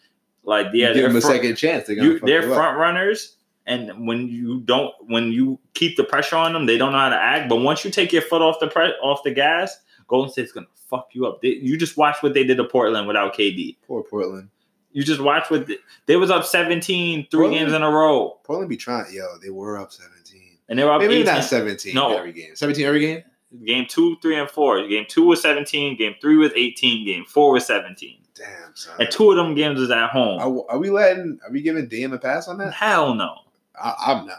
[0.43, 1.87] Like You yeah, give they're a front- second chance.
[1.87, 2.55] They're, you, they're you up.
[2.57, 3.34] front runners,
[3.67, 7.09] and when you don't, when you keep the pressure on them, they don't know how
[7.09, 7.49] to act.
[7.49, 10.67] But once you take your foot off the pre- off the gas, Golden State's gonna
[10.89, 11.41] fuck you up.
[11.41, 13.77] They, you just watch what they did to Portland without KD.
[13.87, 14.49] Poor Portland.
[14.91, 17.53] You just watch what they, they was up 17 three Portland?
[17.59, 19.13] games in a row, Portland be trying.
[19.13, 20.57] Yo, they were up seventeen.
[20.69, 21.25] and they were up Maybe 18.
[21.25, 21.95] not seventeen.
[21.95, 22.15] No.
[22.17, 22.55] every game.
[22.55, 23.23] Seventeen every game.
[23.65, 24.85] Game two, three, and four.
[24.87, 25.97] Game two was 17.
[25.97, 27.05] Game three was 18.
[27.05, 28.17] Game four was 17.
[28.35, 28.95] Damn, son.
[28.99, 30.39] And two of them games was at home.
[30.41, 31.39] Are, are we letting?
[31.45, 32.73] Are we giving Dame a pass on that?
[32.73, 33.35] Hell no.
[33.81, 34.37] I, I'm not.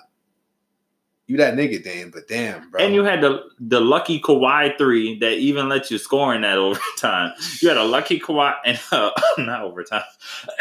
[1.28, 2.80] You that nigga, Dame, but damn, bro.
[2.80, 6.56] And you had the the lucky Kawhi three that even let you score in that
[6.66, 7.32] overtime.
[7.60, 10.04] You had a lucky Kawhi and uh, not overtime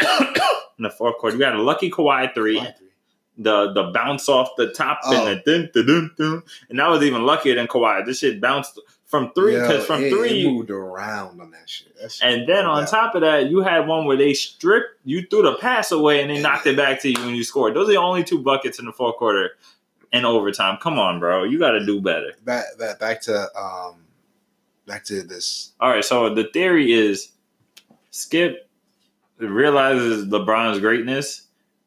[0.00, 1.36] in the fourth quarter.
[1.36, 2.60] You had a lucky Kawhi three,
[3.38, 5.26] the the bounce off the top Oh.
[5.28, 6.42] and the dun, dun, dun, dun.
[6.68, 8.04] and that was even luckier than Kawhi.
[8.04, 11.68] This shit bounced from three because from it- three it you moved around on that
[11.70, 11.96] shit.
[12.00, 15.24] That shit and then on top of that, you had one where they stripped you
[15.26, 17.74] threw the pass away and they knocked it back to you when you scored.
[17.74, 19.52] Those are the only two buckets in the fourth quarter
[20.12, 20.78] and overtime.
[20.82, 21.44] Come on, bro.
[21.44, 22.32] You got to do better.
[22.44, 23.96] back, back back to um
[24.86, 25.72] back to this.
[25.80, 27.30] All right, so the theory is
[28.10, 28.68] Skip
[29.38, 31.42] realizes LeBron's greatness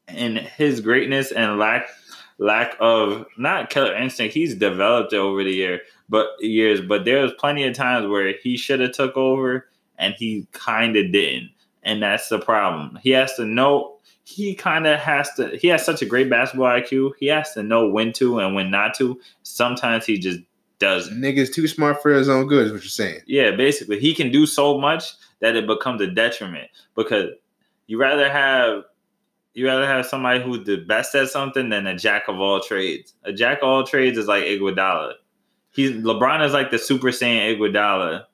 [0.08, 1.90] and his greatness and lack
[2.38, 4.34] lack of not killer instinct.
[4.34, 6.82] He's developed it over the year, but years.
[6.82, 10.98] But there was plenty of times where he should have took over and he kind
[10.98, 11.52] of didn't,
[11.84, 13.00] and that's the problem.
[13.02, 13.96] He has to know.
[14.24, 15.58] He kind of has to.
[15.58, 17.14] He has such a great basketball IQ.
[17.20, 19.20] He has to know when to and when not to.
[19.44, 20.40] Sometimes he just
[20.80, 21.20] doesn't.
[21.20, 23.22] Nigga's too smart for his own good, is what you're saying.
[23.26, 27.32] Yeah, basically, he can do so much that it becomes a detriment because
[27.88, 28.84] you rather have
[29.54, 33.14] you rather have somebody who's the best at something than a jack of all trades.
[33.24, 35.14] A jack of all trades is like Iguodala.
[35.80, 38.26] He's LeBron is like the Super Saiyan Iguodala,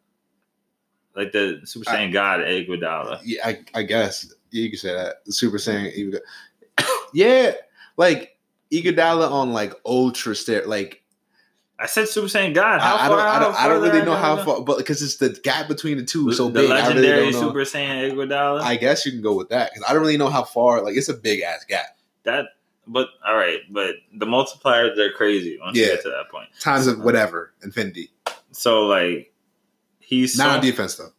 [1.15, 3.21] like the Super Saiyan God Iguodala.
[3.23, 5.17] Yeah, I, I guess you can say that.
[5.31, 6.89] Super Saiyan, Iguodala.
[7.13, 7.51] yeah,
[7.97, 8.35] like
[8.71, 11.03] Iguodala on like ultra stair, like
[11.77, 12.81] I said Super Saiyan God.
[12.81, 15.17] How I, I don't, I don't, I don't really know how far, but because it's
[15.17, 16.71] the gap between the two so the big.
[16.71, 17.47] I legendary really don't know.
[17.49, 18.61] Super Saiyan Iguodala.
[18.61, 20.81] I guess you can go with that because I don't really know how far.
[20.81, 21.95] Like it's a big ass gap.
[22.23, 22.45] that,
[22.87, 25.89] but all right, but the multipliers they're crazy once you Yeah.
[25.95, 26.49] get to that point.
[26.59, 28.11] Times of whatever infinity.
[28.51, 29.31] So like
[29.99, 31.09] he's Not so, on defense though.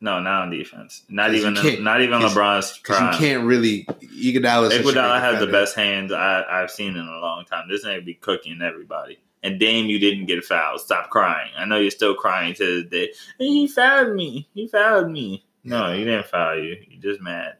[0.00, 1.02] No, not on defense.
[1.08, 3.12] Not even can't- even LeBron's prime.
[3.14, 4.66] you can't really Iguodala.
[4.70, 7.66] is such a Iguodala has the best hands I, I've seen in a long time.
[7.68, 9.18] This ain't be cooking everybody.
[9.42, 10.80] And Dame, you didn't get fouled.
[10.80, 11.50] Stop crying.
[11.56, 13.12] I know you're still crying to this day.
[13.38, 14.48] He fouled me.
[14.54, 15.44] He fouled me.
[15.64, 16.76] No, he didn't foul you.
[16.90, 17.54] You're just mad.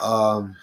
[0.00, 0.56] Um,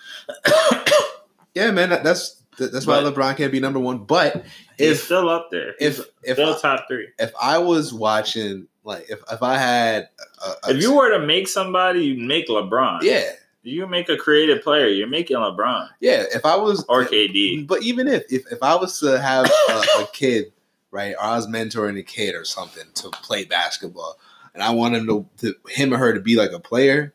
[1.54, 4.00] yeah, man, that, that's that- that's why But- LeBron can't be number one.
[4.00, 4.46] But
[4.78, 5.74] He's if still up there.
[5.80, 7.08] He's if if still top three.
[7.20, 10.10] if I was watching, like, if if I had,
[10.46, 13.00] a, a- If you were to make somebody, you make LeBron.
[13.02, 13.32] yeah,
[13.64, 14.88] You make a creative player.
[14.88, 17.68] You're making LeBron yeah, if I was or KD.
[17.68, 20.52] But even if if, if I was to have a, a kid,
[20.92, 24.18] right, or I was mentoring a kid or something to play basketball,
[24.54, 27.14] and I want him to, to him or her to be like a player,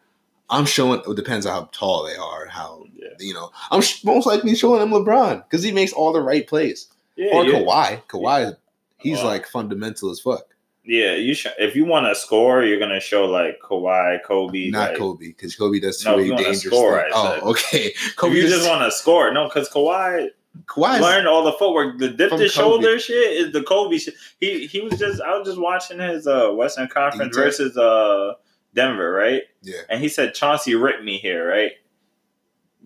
[0.50, 1.00] I'm showing.
[1.08, 2.83] It depends on how tall they are, how
[3.20, 3.50] you know.
[3.70, 6.88] I'm sh- most likely showing him LeBron because he makes all the right plays.
[7.16, 7.30] yeah.
[7.34, 8.02] or you- Kawhi.
[8.08, 8.56] Kawhi,
[8.98, 9.26] he's Wow.
[9.26, 10.46] like fundamental as fuck.
[10.86, 11.52] Yeah, you should.
[11.58, 14.68] If you want to score, you're gonna show like Kawhi, Kobe.
[14.68, 17.12] Not like, Kobe because Kobe does too No, many dangerous score, things.
[17.16, 17.86] Oh, okay.
[17.94, 20.28] If Kobe you just, just want to score, no, because Kawhi
[20.66, 21.00] Kawhi.
[21.00, 21.98] learned all the footwork.
[21.98, 24.12] The dip the shoulder shit is the Kobe shit.
[24.40, 28.34] He he was just I was just watching his uh Western Conference versus uh
[28.74, 29.42] Denver, right?
[29.62, 29.78] Yeah.
[29.88, 31.72] And he said Chauncey ripped me here, right?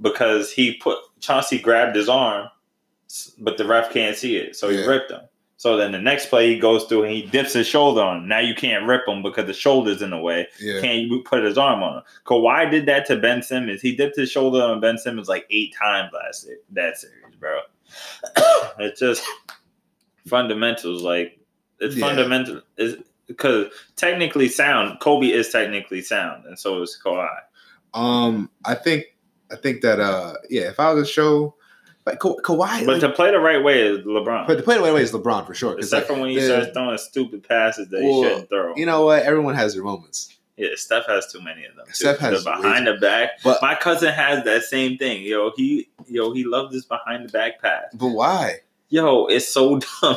[0.00, 2.48] Because he put Chauncey grabbed his arm,
[3.38, 4.86] but the ref can't see it, so he Yeah.
[4.86, 5.20] ripped him.
[5.56, 8.28] So then the next play he goes through and he dips his shoulder on him.
[8.28, 10.46] Now you can't rip him because the shoulder's in the way.
[10.60, 10.80] Yeah.
[10.80, 12.02] Can't you put his arm on him?
[12.26, 13.80] Kawhi did that to Ben Simmons.
[13.80, 17.58] He dipped his shoulder on Ben Simmons like eight times last se- that series, bro.
[18.78, 19.24] it's just
[20.28, 21.02] fundamentals.
[21.02, 21.38] Like
[21.80, 22.06] it's Yeah.
[22.06, 22.60] fundamental.
[22.76, 25.00] Is because technically sound.
[25.00, 27.28] Kobe is technically sound, and so is Kawhi.
[27.94, 29.06] Um, I think
[29.50, 31.54] I think that uh, yeah, if I was to show
[32.06, 34.46] like Ka- Kawhi, But like, to play the right way is LeBron.
[34.46, 35.76] but to play the right way is LeBron for sure.
[35.78, 38.74] Except like, for when he starts throwing stupid passes that Well, he shouldn't throw.
[38.76, 39.22] You know what?
[39.24, 40.34] Everyone has their moments.
[40.56, 41.86] yeah, Steph has too many of them.
[41.86, 41.92] Too.
[41.94, 43.42] Steph has the behind the back.
[43.44, 45.22] But My cousin has that same thing.
[45.22, 47.84] Yo, he yo he loves this behind the back pass.
[47.94, 48.60] but why?
[48.90, 50.16] Yo, it's so dumb.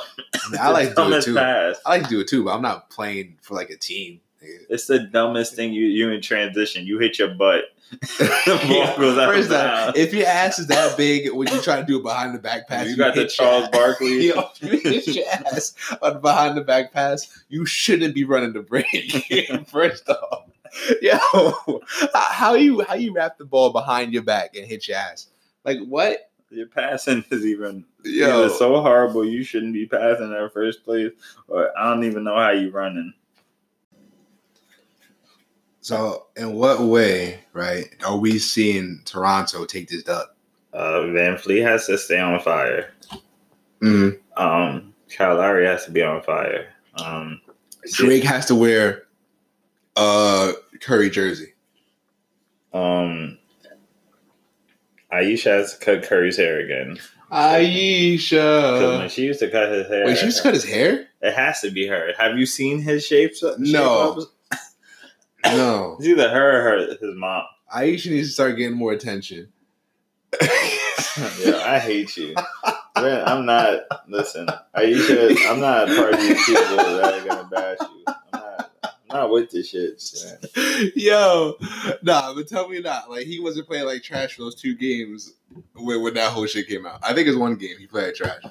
[0.57, 1.35] I, like to do it too.
[1.35, 1.75] pass.
[1.85, 4.21] I like to do it too, but I'm not playing for like a team.
[4.69, 5.73] It's the dumbest thing.
[5.73, 6.85] You you in transition.
[6.87, 7.65] You hit your butt.
[8.47, 8.95] Yeah.
[8.95, 12.33] First off, if your ass is that big when you try to do a behind
[12.33, 13.67] the back pass, You got the Charles.
[13.69, 14.27] Barkley.
[14.29, 17.27] Yo, you hit your ass on behind the back pass.
[17.49, 19.67] You shouldn't be running the break.
[19.67, 20.49] First off,
[21.01, 21.19] yo,
[22.13, 25.27] how you how you wrap the ball behind your back and hit your ass?
[25.65, 26.31] Like what?
[26.49, 29.23] Your passing is even Yo, so horrible.
[29.23, 31.11] You shouldn't be passing in the first place,
[31.47, 33.13] or I don't even know how you running.
[35.81, 40.27] So, in what way, right, are we seeing Toronto take this dub?
[40.73, 42.93] Uh, VanVleet has to stay on fire.
[43.81, 44.19] Mm.
[44.37, 46.67] Um, Kyle Lowry has to be on fire.
[47.03, 47.41] Um,
[47.93, 49.03] Drake has to wear
[49.95, 51.53] uh Curry jersey.
[52.73, 53.37] Um,
[55.11, 56.93] Ayesha has to cut Curry's hair again.
[57.27, 58.97] Because Ayesha.
[58.99, 61.07] when she used to cut his hair, Wait, she used to cut his hair?
[61.21, 62.11] It has to be her.
[62.17, 63.39] Have you seen his shapes?
[63.39, 64.11] shape No.
[64.11, 64.25] ups?
[65.45, 65.95] No.
[65.99, 67.43] It's either her or her, his mom.
[67.73, 69.51] Ayesha needs to start getting more attention.
[70.41, 72.35] Yeah, I hate you.
[72.95, 73.81] Man, I'm not.
[74.07, 78.03] Listen, Ayesha, I'm not part of these people that are gonna bash you.
[78.07, 78.71] I'm not.
[78.83, 80.01] I'm not with this shit.
[80.55, 80.91] Man.
[80.95, 81.55] Yo,
[82.01, 83.09] nah, but tell me not.
[83.09, 85.33] Like he wasn't playing like trash for those two games
[85.75, 86.99] when, when that whole shit came out.
[87.03, 88.41] I think it's one game he played trash.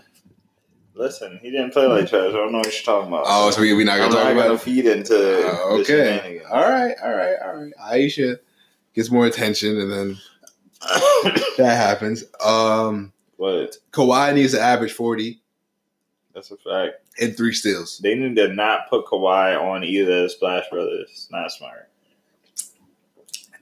[0.95, 2.29] Listen, he didn't play like trash.
[2.29, 3.25] I don't know what you're talking about.
[3.27, 4.61] Oh, so we we not I'm gonna not talk gonna about it.
[4.61, 6.41] feed into the okay.
[6.51, 7.73] All right, all right, all right.
[7.83, 8.39] Ayesha
[8.95, 10.19] gets more attention, and then
[11.59, 12.25] that happens.
[12.45, 15.41] Um, but Kawhi needs to average forty
[16.35, 16.97] that's a fact.
[17.21, 17.99] and three steals.
[17.99, 21.09] They need to not put Kawhi on either of the Splash Brothers.
[21.11, 21.89] It's not smart.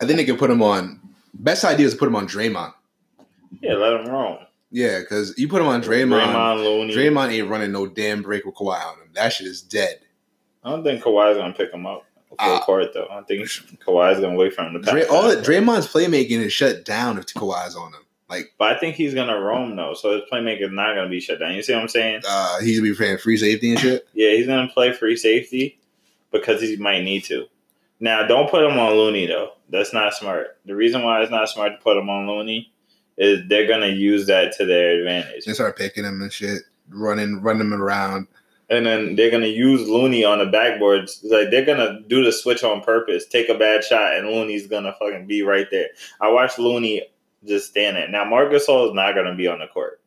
[0.00, 1.00] I think they can put him on.
[1.34, 2.72] Best idea is to put him on Draymond.
[3.60, 4.38] Yeah, let him roam.
[4.70, 6.22] Yeah, because you put him on Draymond.
[6.22, 6.94] Draymond, Looney.
[6.94, 9.08] Draymond ain't running no damn break with Kawhi on him.
[9.14, 10.00] That shit is dead.
[10.62, 12.60] I don't think Kawhi's gonna pick him up full Ah.
[12.60, 13.06] court though.
[13.10, 14.90] I don't think Kawhi's gonna wait for him to pass.
[14.90, 18.00] Dray, all that Draymond's playmaking is shut down if Kawhi's on him.
[18.28, 21.20] Like But I think he's gonna roam though, so his playmaking is not gonna be
[21.20, 21.54] shut down.
[21.54, 22.20] You see what I'm saying?
[22.28, 24.06] uh, he's gonna be playing free safety and shit.
[24.12, 25.78] Yeah, he's gonna play free safety
[26.30, 27.46] because he might need to.
[28.00, 29.52] Now, don't put him on Looney though.
[29.70, 30.58] That's not smart.
[30.66, 32.70] The reason why it's not smart to put him on Looney
[33.18, 37.42] is they're gonna use that to their advantage, They start picking him and shit, running,
[37.42, 38.26] running him around.
[38.70, 41.10] and then they're gonna use Looney on the backboard.
[41.24, 44.94] Like they're gonna do the switch on purpose, take a bad shot, and Looney's gonna
[44.98, 45.88] fucking be right there.
[46.20, 47.02] I watched Looney
[47.46, 48.08] just stand there.
[48.08, 50.00] Now, Marcus Gasol is not gonna be on the court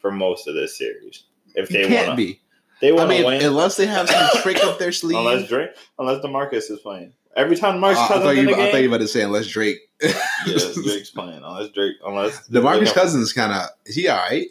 [0.00, 1.24] for most of this series
[1.54, 2.16] if He they can't want.
[2.16, 2.40] be.
[2.80, 3.44] They I want to mean, win.
[3.44, 5.18] unless they have some trick up their sleeve.
[5.18, 7.12] Unless Drake, unless Demarcus is playing.
[7.38, 9.02] Every time Marcus Uh, I, Cousins thought in you, the I thought you were about
[9.04, 9.78] to say unless Drake.
[10.02, 10.12] yeah,
[10.84, 11.42] Drake's playing.
[11.42, 14.46] Unless Drake, unless Demarcus Cousins kind of is he all right?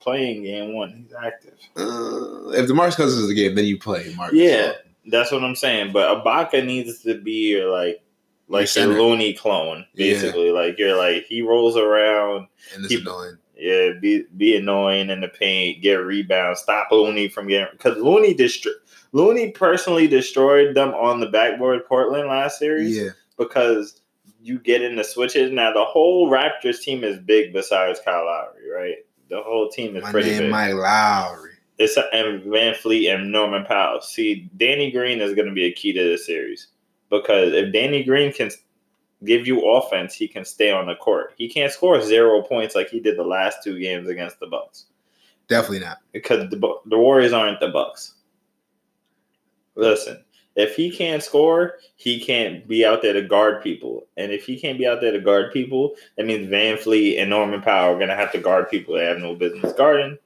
[0.00, 1.54] playing game one, he's active.
[1.76, 4.38] Uh, if Demarcus Cousins is the game, then you play Marcus.
[4.38, 4.72] Yeah,
[5.06, 5.92] that's what I'm saying.
[5.92, 8.02] But Ibaka needs to be your like
[8.48, 10.12] like your Looney clone, Yeah.
[10.14, 10.50] basically.
[10.52, 13.36] Like you're like he rolls around, and it's He- annoying.
[13.58, 18.32] yeah, be be annoying in the paint, get rebounds, stop Looney from getting because Looney
[18.34, 18.72] destroy
[19.18, 24.00] Looney personally destroyed them on the backboard Portland last series Yeah, because
[24.40, 25.50] you get in the switches.
[25.50, 28.96] Now the whole Raptors team is big besides Kyle Lowry, right?
[29.28, 30.50] The whole team is my pretty name big.
[30.50, 31.50] Mike Lowry.
[31.78, 34.00] It's and VanVleet and Norman Powell.
[34.00, 36.68] See, Danny Green is going to be a key to this series
[37.10, 38.50] because if Danny Green can
[39.24, 41.34] give you offense, he can stay on the court.
[41.36, 44.86] He can't score zero points like he did the last two games against the Bucks
[45.48, 45.98] Definitely not.
[46.12, 48.14] because the the Warriors aren't the Bucks.
[49.78, 50.24] Listen,
[50.56, 54.58] if he can't score, he can't be out there to guard people, and if he
[54.58, 58.08] can't be out there to guard people, that means VanVleet and Norman Powell are going
[58.08, 60.18] to have to guard people they have no business guarding,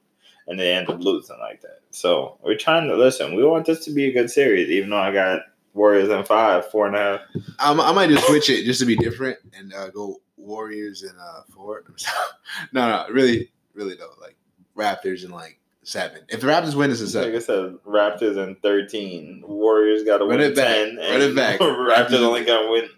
[0.47, 1.81] and they end up losing like that.
[1.91, 3.35] So we're trying to listen.
[3.35, 5.41] We want this to be a good series, even though I got
[5.75, 7.19] Warriors in five, four and a half.
[7.59, 11.15] I'm, I might just switch it just to be different and uh, go Warriors and
[11.19, 11.83] uh, four.
[12.73, 14.35] no, no, really, really though, like
[14.75, 16.21] Raptors and like seven.
[16.29, 17.35] If the Raptors win, it's a Like seven.
[17.35, 19.43] I said, Raptors in thirteen.
[19.45, 20.67] Warriors got to win it back.
[20.67, 20.97] ten.
[20.97, 21.59] Run it back.
[21.61, 22.89] Raptors only got to win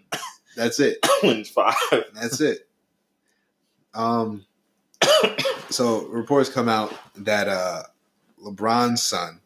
[0.56, 0.98] That's it.
[1.22, 1.74] win five.
[2.14, 2.68] That's it.
[3.94, 4.44] Um.
[5.70, 7.82] So reports come out that uh
[8.44, 9.40] LeBron's son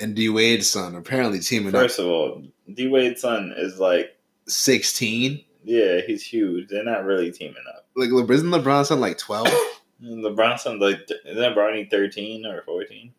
[0.00, 1.82] and D Wade's son apparently teaming up.
[1.82, 5.44] First of all, D Wade's son is like, Sixteen.
[5.64, 6.68] yeah, he's huge.
[6.68, 7.86] They're not really teaming up.
[7.94, 9.48] Like isn't LeBron's son like twelve?
[10.02, 13.12] LeBron's son, like, isn't Bronny thirteen or fourteen?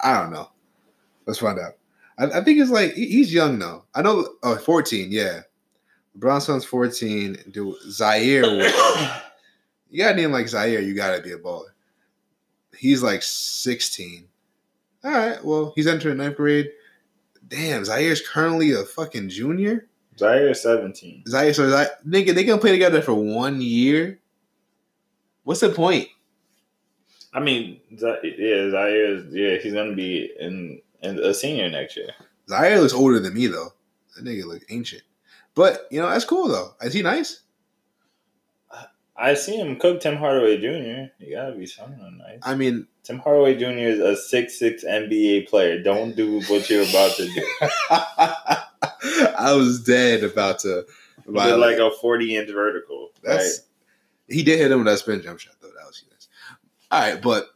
[0.00, 0.50] I don't know.
[1.26, 1.74] Let's find out.
[2.18, 3.84] I, I think it's like he's young though.
[3.94, 4.28] I know.
[4.42, 5.40] Oh, 14, Yeah,
[6.40, 7.38] son's fourteen.
[7.50, 8.44] Do Zaire?
[9.90, 11.70] You got a name like Zaire, you gotta be a baller.
[12.76, 14.28] He's like sixteen.
[15.02, 15.42] All right.
[15.42, 16.68] Well, he's entering ninth grade.
[17.48, 19.88] Damn, Zaire's currently a fucking junior.
[20.18, 21.22] Zaire seventeen.
[21.26, 24.18] Zaire, so Zaire, nigga, they gonna play together for one year.
[25.44, 26.08] What's the point?
[27.32, 32.10] I mean, yeah, Zaire is yeah, he's gonna be in, in a senior next year.
[32.48, 33.72] Zaire looks older than me though.
[34.16, 35.02] That nigga look ancient.
[35.54, 36.74] But you know that's cool though.
[36.80, 37.42] Is he nice?
[39.20, 41.12] I see him cook Tim Hardaway Jr.
[41.18, 42.38] You gotta be something nice.
[42.42, 43.66] I mean, Tim Hardaway Jr.
[43.66, 45.82] is a six six NBA player.
[45.82, 47.46] Don't do what you're about to do.
[49.36, 50.86] I was dead about to.
[51.26, 53.10] He did like a forty inch vertical.
[53.22, 53.62] that's
[54.28, 55.68] he did hit him with that spin jump shot though.
[55.68, 56.04] That was.
[56.90, 57.46] All right, but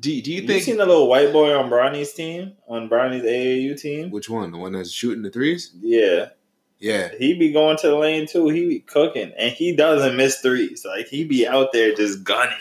[0.00, 3.22] do do you think You, seen the little white boy on Bronny's team on Bronny's
[3.24, 4.10] AAU team?
[4.10, 4.50] which one?
[4.52, 5.72] The one that's shooting the threes?
[5.80, 6.30] Yeah,
[6.78, 8.48] Yeah, he be going to the lane too.
[8.48, 10.84] He be cooking, and he doesn't miss threes.
[10.84, 12.56] Like he be out there just gunning.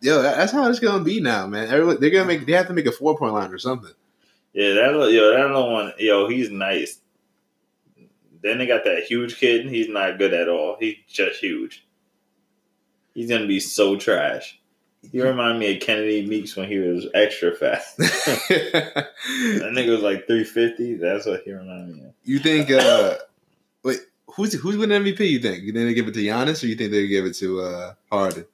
[0.00, 1.68] yo, that's how it's gonna be now, man.
[1.68, 3.92] Everyone, they're gonna make they have to make a four point line or something.
[4.52, 6.98] Yeah, that little- yo, that little one, yo, he's nice.
[8.40, 9.66] Then they got that huge kid.
[9.68, 10.76] He's not good at all.
[10.78, 11.84] He's just huge.
[13.14, 14.60] He's gonna be so trash.
[15.12, 17.96] He remind me of Kennedy Meeks when he was extra fast.
[17.98, 20.94] that nigga was like three fifty.
[20.94, 22.14] That's what he reminded me of.
[22.24, 22.70] you think?
[22.70, 23.16] uh
[23.82, 25.28] Wait, who's who's winning MVP?
[25.30, 25.62] You think?
[25.62, 27.94] You think they give it to Giannis or you think they give it to uh
[28.10, 28.46] Harden?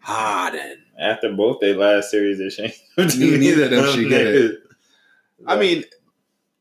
[0.00, 0.82] Harden.
[0.98, 2.80] After both their last series, they changed.
[3.18, 4.60] Neither of them should get it.
[5.46, 5.84] I mean,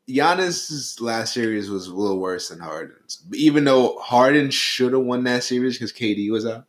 [0.10, 3.22] Giannis's last series was a little worse than Harden's.
[3.34, 6.66] Even though Harden should have won that series because KD was out.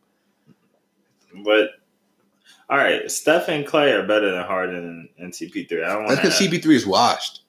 [1.43, 1.71] but
[2.69, 5.83] all right, Steph and Klay are better than Harden and, and CP3.
[5.83, 7.41] I don't want That's because CP3 is washed.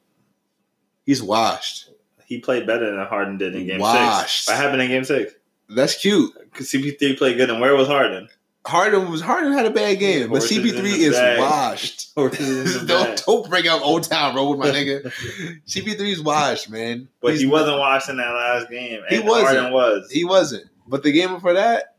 [1.05, 1.90] He's washed.
[2.26, 4.44] he played better than Harden did in Game Washed.
[4.44, 4.48] Six.
[4.48, 5.33] What happened in Game Six?
[5.68, 6.33] That's cute.
[6.52, 8.29] Because CP3 played good, and where was Harden?
[8.66, 11.38] Harden was Harden had a bad game, but CP3 is bag.
[11.38, 12.12] washed.
[12.16, 15.04] Horses in the don't don't bring up Old Town Road, with my nigga.
[15.67, 17.08] CP3 is washed, man.
[17.21, 19.02] But He's he wasn't washed in that last game.
[19.08, 19.46] He wasn't.
[19.46, 20.10] Harden was.
[20.10, 20.64] He wasn't.
[20.88, 21.94] But the game before that,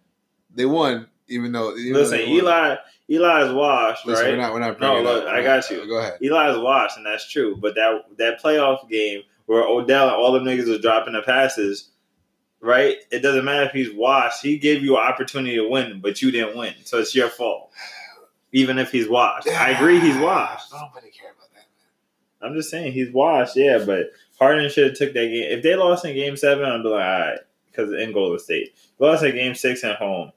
[0.54, 1.08] they won.
[1.30, 2.30] Even though even though Listen, won.
[2.30, 2.76] Eli,
[3.10, 4.32] Eli's washed, Listen, right?
[4.34, 4.54] we're not.
[4.54, 4.80] We're not.
[4.82, 5.30] No, look, up.
[5.30, 5.88] I got you.
[5.88, 6.18] Go ahead.
[6.22, 7.56] Eli's washed, and that's true.
[7.56, 11.90] But that that playoff game where Odell and all the niggas was dropping the passes,
[12.60, 12.98] right?
[13.12, 14.44] It doesn't matter if he's washed.
[14.44, 17.72] He gave you an opportunity to win, but you didn't win, so it's your fault.
[18.52, 20.74] Even if he's washed, I agree he's washed.
[20.74, 22.46] I don't really care about that.
[22.46, 23.84] I'm just saying he's washed, yeah.
[23.86, 25.58] But Harden should have took that game.
[25.58, 28.76] If they lost in Game Seven, I'd be like, all right, because in Golden State,
[29.00, 30.32] lost in Game Six at home,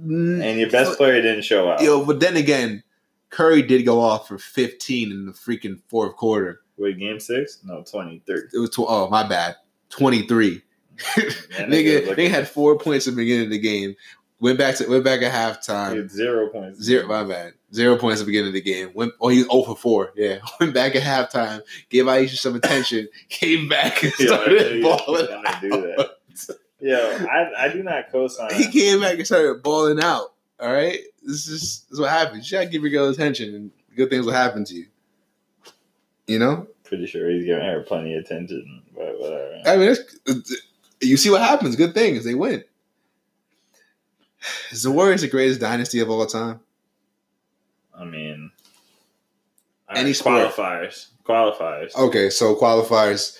[0.00, 1.82] Mm, and your best player didn't show out.
[1.82, 2.82] Yo, but then again,
[3.30, 6.60] Curry did go off for 15 in the freaking fourth quarter.
[6.76, 7.60] Wait, Game Six?
[7.64, 8.42] No, twenty three.
[8.52, 9.56] It was tw- oh my bad,
[9.90, 10.62] 23.
[10.98, 13.94] Nigga, they had four points at the beginning of the game.
[14.40, 16.08] Went back to went back at halftime.
[16.10, 16.82] Zero points.
[16.82, 17.54] Zero, my bad.
[17.72, 18.90] Zero points at the beginning of the game.
[18.94, 20.12] Went, oh, he's 0 for 4.
[20.16, 20.38] Yeah.
[20.60, 25.26] Went back at halftime, gave Ayesha some attention, came back and started yeah, balling
[25.60, 26.13] do that.
[26.84, 28.52] Yo, I, I do not co-sign.
[28.52, 30.34] He came back and started balling out.
[30.60, 30.98] All right?
[31.22, 32.50] This is, this is what happens.
[32.50, 34.86] You gotta give your girl attention and good things will happen to you.
[36.26, 36.66] You know?
[36.84, 39.62] Pretty sure he's giving her plenty of attention, but whatever.
[39.64, 40.62] I mean, it's,
[41.00, 41.74] you see what happens.
[41.74, 42.22] Good things.
[42.22, 42.62] They win.
[44.70, 46.60] Is the Warriors the greatest dynasty of all time?
[47.98, 48.50] I mean,
[49.88, 50.52] Any sport.
[50.52, 51.06] qualifiers.
[51.24, 51.96] Qualifiers.
[51.96, 53.38] Okay, so qualifiers.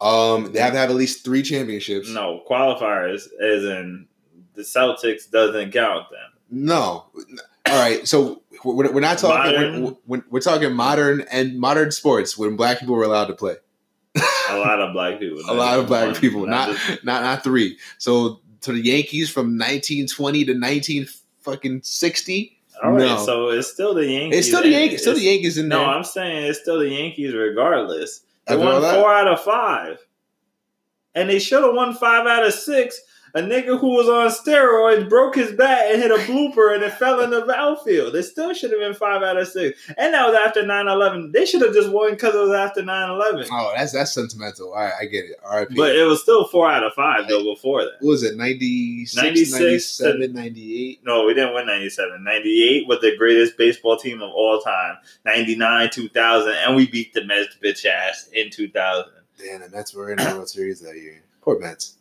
[0.00, 2.10] Um, they have to have at least three championships.
[2.10, 4.06] No, qualifiers as in
[4.54, 6.30] the Celtics doesn't count them.
[6.50, 7.06] No.
[7.66, 8.06] All right.
[8.06, 9.96] So we're, we're not talking.
[10.06, 13.56] We're, we're, talking modern and modern sports when black people were allowed to play.
[14.50, 15.40] A lot of black people.
[15.48, 17.78] A lot of black One, people, not just- not not three.
[17.98, 21.06] So to the Yankees from 1920 to 19
[21.40, 22.58] fucking 60.
[22.82, 22.98] all right.
[22.98, 23.24] no.
[23.24, 24.38] So it's still the Yankees.
[24.38, 25.00] It's still the Yankees.
[25.00, 25.78] Still the Yankees in there.
[25.78, 28.20] No, I'm saying it's still the Yankees regardless.
[28.46, 29.98] They After won four out of five.
[31.14, 33.00] And they should have won five out of six.
[33.36, 36.92] A nigga who was on steroids broke his bat and hit a blooper and it
[36.92, 38.14] fell in the outfield.
[38.14, 39.80] It still should have been five out of six.
[39.98, 41.32] And that was after 9 11.
[41.32, 43.46] They should have just won because it was after 9 11.
[43.50, 44.68] Oh, that's that's sentimental.
[44.68, 45.36] All right, I get it.
[45.44, 45.74] R.I.P.
[45.74, 47.94] But it was still four out of five, though, before that.
[48.00, 51.00] what was it 96, 96 97, 98?
[51.04, 52.22] No, we didn't win 97.
[52.22, 54.96] 98 was the greatest baseball team of all time.
[55.24, 59.10] 99, 2000, and we beat the Mets bitch ass in 2000.
[59.38, 61.20] Damn, the Mets were in the World Series that year.
[61.42, 61.96] Poor Mets.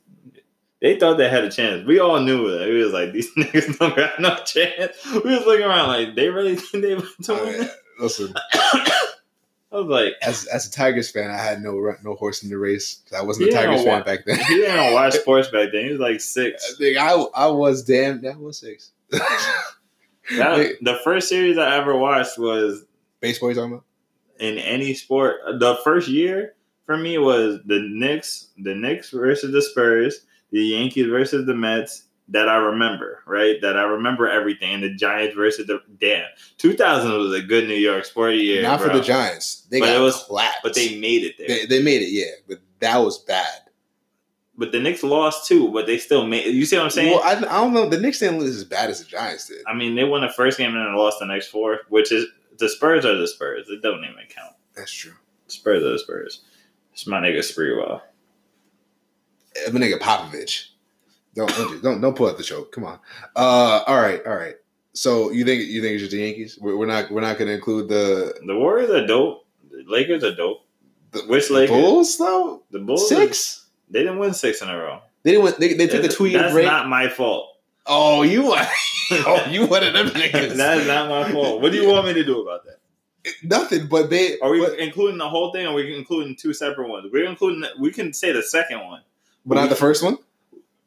[0.84, 1.88] They thought they had a chance.
[1.88, 2.68] We all knew that.
[2.68, 4.98] We was like, these niggas don't got no chance.
[5.24, 7.60] We was looking around like, they really think they about to win?
[7.62, 7.70] right,
[8.00, 12.50] listen, I was like, as as a Tigers fan, I had no no horse in
[12.50, 13.02] the race.
[13.18, 14.38] I wasn't a Tigers fan back then.
[14.40, 15.86] he didn't watch sports back then.
[15.86, 16.76] He was like I six.
[16.78, 18.92] think I I was damn that was six.
[19.10, 22.86] That, the first series I ever watched was
[23.20, 23.86] Baseball you talking about?
[24.40, 25.38] in any sport.
[25.60, 26.56] The first year
[26.86, 32.04] for me was the Knicks, the Knicks versus the Spurs, the Yankees versus the Mets.
[32.30, 33.60] That I remember, right?
[33.62, 34.76] That I remember everything.
[34.76, 36.26] And the Giants versus the damn.
[36.58, 38.62] 2000 was a good New York sport year.
[38.62, 39.68] Not for the Giants.
[39.70, 40.64] They But got it was- clapped.
[40.64, 41.48] but they made it there.
[41.50, 42.32] they they made it, yeah.
[42.48, 43.46] But that was bad.
[44.58, 46.46] but the Knicks lost too, but they still made.
[46.54, 47.12] You see what I'm saying?
[47.12, 47.90] Well, I, I don't know.
[47.90, 49.58] The Knicks didn't lose as bad as the Giants did.
[49.68, 52.26] I mean, they won the first game and then lost the next four, which is
[52.58, 53.68] the Spurs are the Spurs.
[53.70, 54.56] It don't even count.
[54.78, 55.14] That's true.
[55.48, 56.42] Spurs are the Spurs.
[56.94, 58.02] It's my nigga Sprewell.
[59.68, 60.70] I'm a nigga Popovich.
[61.36, 62.72] Don't don't don't, don't pull out the choke.
[62.72, 63.00] Come on.
[63.36, 64.56] Uh, all right, all right.
[64.94, 66.58] So you think you think it's just the Yankees?
[66.62, 69.46] We're, we're not we're not going to include the, The Warriors are dope.
[69.72, 70.66] The Lakers are dope.
[71.12, 71.76] the Which Lakers?
[71.76, 72.64] Bulls though.
[72.70, 73.66] The Bulls Six.
[73.90, 75.02] They didn't win six in a row.
[75.24, 75.44] They didn't.
[75.46, 76.66] Win, they, they took a two year That's break.
[76.66, 77.58] not my fault.
[77.88, 78.44] oh, you
[79.12, 80.56] oh, you one of them niggas.
[80.56, 81.62] that is not my fault.
[81.62, 82.78] What do you want me to do about that?
[83.44, 84.40] Nothing, but they.
[84.40, 87.08] Are we but, including the whole thing, or are we including two separate ones?
[87.12, 87.64] We're including.
[87.80, 89.02] We can say the second one.
[89.46, 90.18] But not the first one.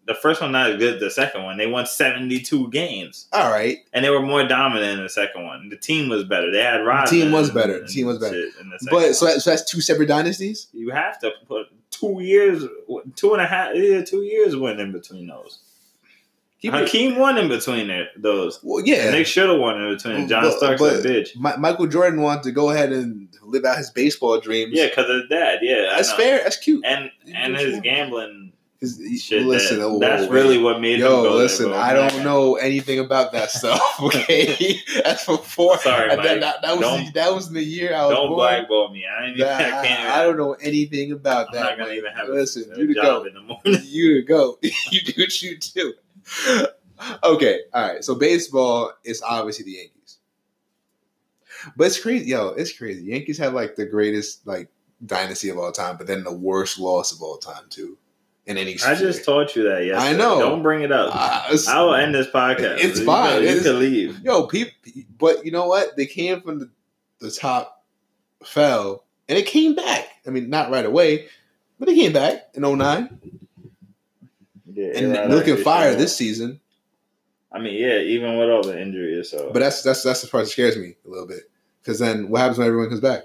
[0.07, 1.57] The first one not as good as the second one.
[1.59, 3.27] They won seventy two games.
[3.33, 3.79] All right.
[3.93, 5.69] and they were more dominant in the second one.
[5.69, 6.53] The team was better.
[6.53, 7.09] They had Rodman.
[7.11, 7.81] team was better.
[7.81, 8.35] The team was better.
[8.35, 10.69] shit In the second But so, that, so that's two separate dynasties.
[10.73, 12.63] you have to put two years,
[13.17, 15.59] two and a half, yeah, two years win in between those.
[16.63, 18.61] Keep it- Hakeem won in between it, those.
[18.63, 19.07] well, yeah.
[19.07, 20.29] And they should have won in between.
[20.29, 21.37] John But- Starks but- a bitch.
[21.37, 24.71] Mi- Michael Jordan wanted to go ahead and live out his baseball dreams.
[24.73, 25.59] Yeah, because of his dad.
[25.63, 26.39] Yeah, that's fair.
[26.45, 26.85] That's cute.
[26.87, 28.46] And and his gambling
[28.83, 29.47] shit.
[29.47, 31.81] listen, that, oh, that's really what made Yo, go listen, there.
[31.81, 33.81] I don't know anything about that stuff.
[34.01, 35.79] Okay, that's before.
[35.79, 36.41] Sorry, Mike.
[36.41, 38.39] that, that was Don't- that was the year I was Don't born.
[38.39, 39.05] blackball me.
[39.07, 39.49] I ain't even.
[39.49, 39.71] I.
[40.15, 41.63] I, I don't know anything about that.
[41.65, 42.65] I'm not gonna even have listen.
[42.75, 43.25] a, you a to go.
[43.25, 43.81] in the morning.
[43.85, 44.59] you to go.
[44.63, 45.95] you do what you do.
[47.25, 48.05] okay, all right.
[48.05, 50.19] So baseball is obviously the Yankees,
[51.77, 52.49] but it's crazy, yo.
[52.49, 53.05] It's crazy.
[53.05, 54.69] Yankees have like the greatest like
[55.05, 57.97] dynasty of all time, but then the worst loss of all time too.
[58.47, 59.85] In any, I just taught you that.
[59.85, 60.39] Yes, I know.
[60.39, 61.11] Don't bring it up.
[61.13, 62.79] Uh, I will end this podcast.
[62.79, 63.31] It's You fine.
[63.33, 64.21] can- You It's- can leave.
[64.23, 64.73] Yo, people,
[65.19, 65.97] but you know what?
[65.97, 66.71] They came from the,
[67.21, 67.85] the top,
[68.45, 70.07] fell, and it came back.
[70.27, 71.27] I mean, not right away,
[71.81, 73.19] but they came back in 09
[74.73, 76.61] Yeah, and yeah, looking fire this season.
[77.51, 80.45] I mean, yeah, even with all the injuries, so But that's that's that's the part
[80.45, 81.51] that scares me a little bit.
[81.83, 83.23] Because then what happens when everyone comes back?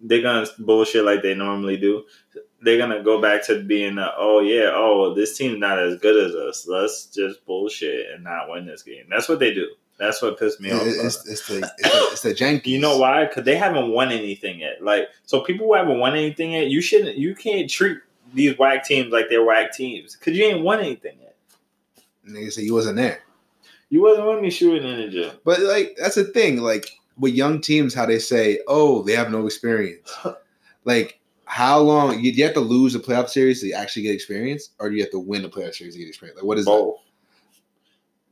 [0.00, 2.04] they're gonna bullshit like they normally do.
[2.62, 6.16] They're gonna go back to being, uh, oh yeah, oh this team's not as good
[6.16, 6.66] as us.
[6.66, 9.04] Let's just bullshit and not win this game.
[9.10, 9.68] That's what they do.
[9.98, 10.82] That's what pissed me off.
[10.84, 11.30] It's, it.
[11.30, 12.72] it's the it's the, it's the Yankees.
[12.72, 13.26] You know why?
[13.26, 14.82] Because they haven't won anything yet.
[14.82, 17.98] Like, so people who haven't won anything yet, you shouldn't, you can't treat
[18.34, 21.36] these whack teams like they're whack teams because you ain't won anything yet.
[22.28, 23.20] Nigga said you wasn't there.
[23.90, 25.36] You wasn't with me shooting in the gym.
[25.44, 29.30] But like that's the thing, like with young teams, how they say, "Oh, they have
[29.30, 30.12] no experience."
[30.84, 31.20] like,
[31.52, 34.88] how long you, you have to lose a playoff series to actually get experience, or
[34.88, 36.38] do you have to win a playoff series to get experience?
[36.38, 36.96] Like, what is Both.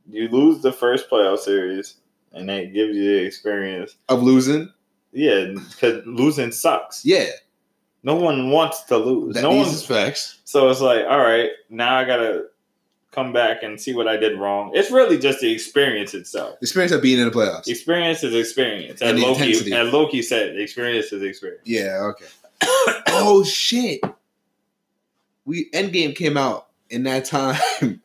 [0.09, 1.97] You lose the first playoff series,
[2.33, 3.95] and that gives you the experience.
[4.09, 4.71] of losing?
[5.13, 7.05] Yeah, because losing sucks.
[7.05, 7.27] Yeah,
[8.01, 9.35] No one wants to lose.
[9.35, 9.75] that no these one.
[9.75, 10.39] is facts.
[10.45, 12.45] So it's like, all right, now I gotta
[13.11, 14.71] come back and see what I did wrong.
[14.73, 16.59] It's really just the experience itself.
[16.59, 17.67] The Experience of being in the playoffs.
[17.67, 19.01] Experience is experience.
[19.01, 19.73] And the Loki, intensity.
[19.73, 21.61] as Loki said, experience is experience.
[21.65, 22.25] Yeah, okay.
[22.63, 24.01] Oh shit!
[25.45, 27.57] We Endgame came out in that time,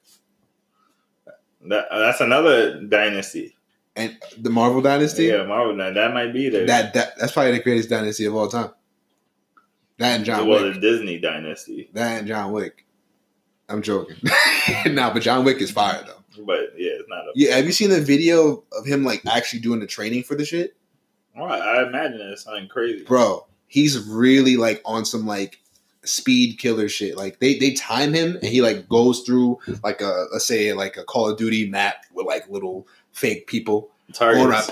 [1.69, 3.57] That, uh, that's another dynasty.
[3.97, 5.25] and the Marvel Dynasty.
[5.25, 5.77] Yeah, Marvel.
[5.77, 6.67] That, that might be there.
[6.67, 8.71] That that that's probably the greatest dynasty of all time.
[9.99, 10.75] That and John well, Wick.
[10.75, 11.91] the Disney dynasty.
[11.95, 12.85] That and John Wick.
[13.69, 14.17] I'm joking.
[14.87, 16.45] nah, but John Wick is fire though.
[16.45, 17.33] But yeah, it's not a.
[17.35, 20.45] Yeah, have you seen the video of him like actually doing the training for the
[20.45, 20.77] shit?
[21.35, 23.05] Well, I imagine it's something crazy.
[23.05, 25.61] Bro, he's really like on some like
[26.05, 27.17] speed killer shit.
[27.17, 30.97] Like they they time him and he like goes through like a let's say like
[30.97, 34.71] a Call of Duty map with like little fake people Targets.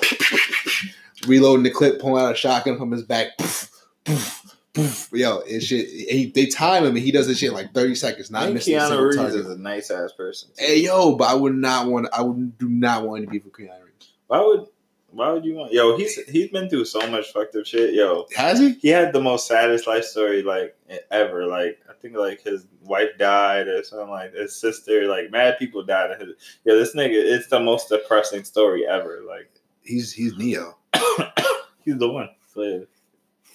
[1.26, 3.36] reloading the clip, pulling out a shotgun from his back.
[3.38, 3.70] Poof,
[4.04, 5.08] poof, poof.
[5.12, 5.88] Yo, it's shit.
[5.88, 8.74] He, they time him and he does this shit in like 30 seconds, not missing
[8.74, 9.40] a Keanu single Reeves target.
[9.40, 10.50] is a nice ass person.
[10.56, 12.08] Hey yo, but I would not want.
[12.12, 14.12] I would do not want to be for Keanu Reeves.
[14.28, 14.66] Why would
[15.14, 17.94] why would you want yo, he's he's been through so much fucked up shit.
[17.94, 18.26] Yo.
[18.36, 18.74] Has he?
[18.74, 20.76] He had the most saddest life story like
[21.10, 21.46] ever.
[21.46, 25.82] Like I think like his wife died or something like his sister, like mad people
[25.84, 26.30] died his
[26.64, 29.22] yeah, this nigga it's the most depressing story ever.
[29.26, 29.50] Like
[29.84, 30.76] He's he's Neo.
[31.84, 32.30] he's the one.
[32.54, 32.88] But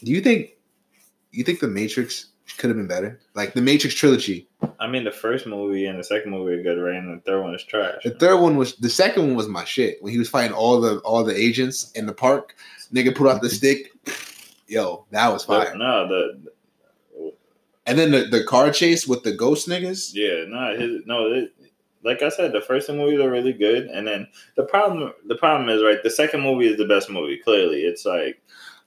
[0.03, 0.51] Do you think?
[1.31, 2.28] You think the Matrix
[2.59, 3.19] could have been better?
[3.33, 4.47] Like the Matrix trilogy.
[4.79, 6.95] I mean the first movie and the second movie are good, right?
[6.95, 8.03] And the third one is trash.
[8.03, 10.79] The third one was the second one was my shit when he was fighting all
[10.79, 12.55] the all the agents in the park.
[12.93, 13.91] Nigga put out the stick.
[14.67, 15.75] Yo, that was fire.
[15.75, 17.33] no, the
[17.87, 20.11] And then the, the car chase with the ghost niggas.
[20.13, 21.31] Yeah, no, his no.
[21.31, 21.53] It,
[22.03, 25.35] like I said, the first two movies are really good, and then the problem the
[25.35, 26.01] problem is right.
[26.03, 27.37] The second movie is the best movie.
[27.37, 28.41] Clearly, it's like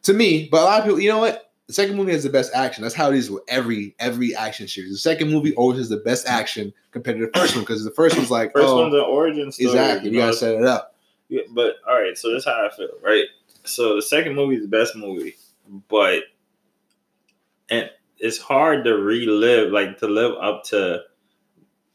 [0.05, 1.52] To me, but a lot of people, you know what?
[1.73, 2.83] The second movie has the best action.
[2.83, 4.93] That's how it is with every every action series.
[4.93, 7.91] The second movie always has the best action compared to the first one because the
[7.93, 9.71] first one's like, first oh, one's an origin story.
[9.71, 10.11] exactly.
[10.11, 10.95] you You know, gotta set it up.
[11.31, 13.25] Yeah, but all right, so that's how I feel, right?
[13.65, 15.35] So the second movie is the best movie,
[15.89, 16.25] but
[17.71, 21.01] and it's hard to relive, like to live up to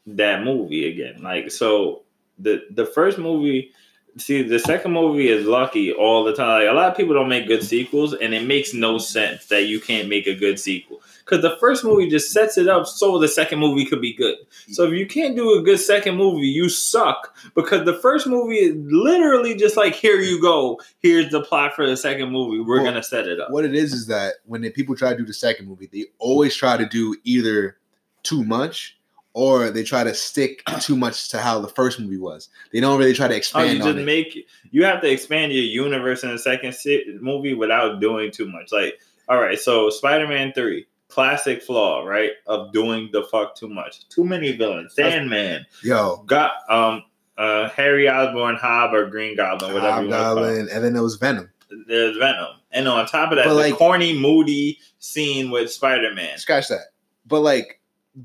[0.08, 1.22] that movie again.
[1.22, 2.02] Like so,
[2.36, 3.70] the the first movie,
[4.16, 6.60] see, the second movie is lucky all the time.
[6.62, 9.64] Like, a lot of people don't make good sequels, and it makes no sense that
[9.64, 13.18] you can't make a good sequel because the first movie just sets it up so
[13.18, 14.36] the second movie could be good.
[14.70, 18.56] So if you can't do a good second movie, you suck because the first movie
[18.56, 22.60] is literally just like here you go, here's the plot for the second movie.
[22.60, 23.50] We're Well, gonna set it up.
[23.50, 26.06] What it is is that when the people try to do the second movie, they
[26.18, 27.76] always try to do either
[28.22, 28.97] too much
[29.38, 32.48] or they try to stick too much to how the first movie was.
[32.72, 33.68] They don't really try to expand.
[33.68, 34.04] Oh, you on just it.
[34.04, 36.74] make you have to expand your universe in the second
[37.20, 38.72] movie without doing too much.
[38.72, 44.08] Like, all right, so Spider-Man three, classic flaw, right, of doing the fuck too much,
[44.08, 44.94] too many villains.
[44.94, 47.04] Sandman Yo, got um
[47.36, 50.38] uh Harry Osborn, Hob or Green Goblin, whatever you want to call.
[50.38, 50.40] it.
[50.48, 51.48] Hobgoblin, and then there was Venom.
[51.86, 56.38] There's Venom, and on top of that, But, the like- corny, moody scene with Spider-Man.
[56.38, 56.86] Scratch that.
[57.26, 57.77] But like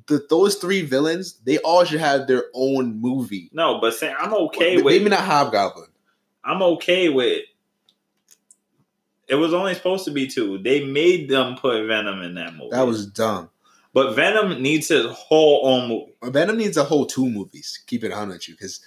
[0.08, 3.50] the those three villains, they all should have their own movie.
[3.54, 4.94] No, but say, I'm okay Maybe with.
[4.94, 5.88] Maybe not Hobgoblin.
[6.44, 7.44] I'm okay with.
[9.28, 10.58] It was only supposed to be two.
[10.58, 12.70] They made them put Venom in that movie.
[12.72, 13.50] That was dumb.
[13.94, 16.14] But Venom needs his whole own movie.
[16.24, 17.80] Venom needs a whole two movies.
[17.88, 18.82] Keep it honest with you, because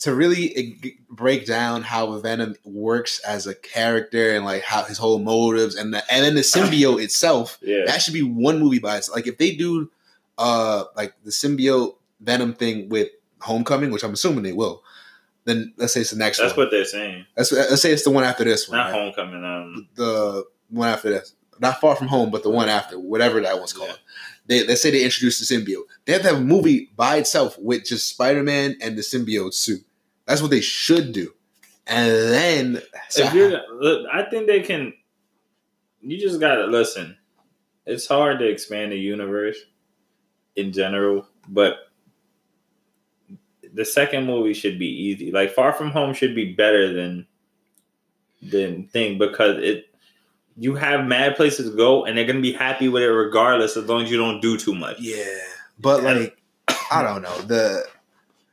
[0.00, 4.96] to really eh, break down how Venom works as a character and like how his
[4.96, 7.84] whole motives and the, and then the symbiote itself, Yeah.
[7.86, 9.16] that should be one movie by itself.
[9.16, 9.90] Like if they do,
[10.38, 13.08] uh, like the symbiote Venom thing with
[13.40, 14.82] Homecoming, which I'm assuming they will,
[15.44, 16.66] then let's say it's the next That's one.
[16.66, 17.26] what they're saying.
[17.36, 18.78] let's, let's say it's the one after this one.
[18.78, 19.00] Not right?
[19.00, 19.44] Homecoming.
[19.44, 21.34] Um, the one after this.
[21.60, 23.90] Not far from home, but the one after, whatever that one's called.
[23.90, 23.96] Yeah.
[24.46, 25.84] They let's say they introduce the symbiote.
[26.04, 29.54] They have to have a movie by itself with just Spider Man and the symbiote
[29.54, 29.84] suit.
[30.26, 31.34] That's what they should do.
[31.86, 32.82] And then
[33.16, 34.92] if you're, look, I think they can.
[36.00, 37.16] You just gotta listen.
[37.86, 39.56] It's hard to expand the universe
[40.58, 41.76] in general, but
[43.72, 45.30] the second movie should be easy.
[45.30, 47.26] Like Far From Home should be better than
[48.42, 49.86] than thing because it
[50.56, 53.84] you have mad places to go, and they're gonna be happy with it regardless, as
[53.86, 54.96] long as you don't do too much.
[55.00, 55.24] Yeah,
[55.78, 56.38] but And- like
[56.90, 57.84] I don't know the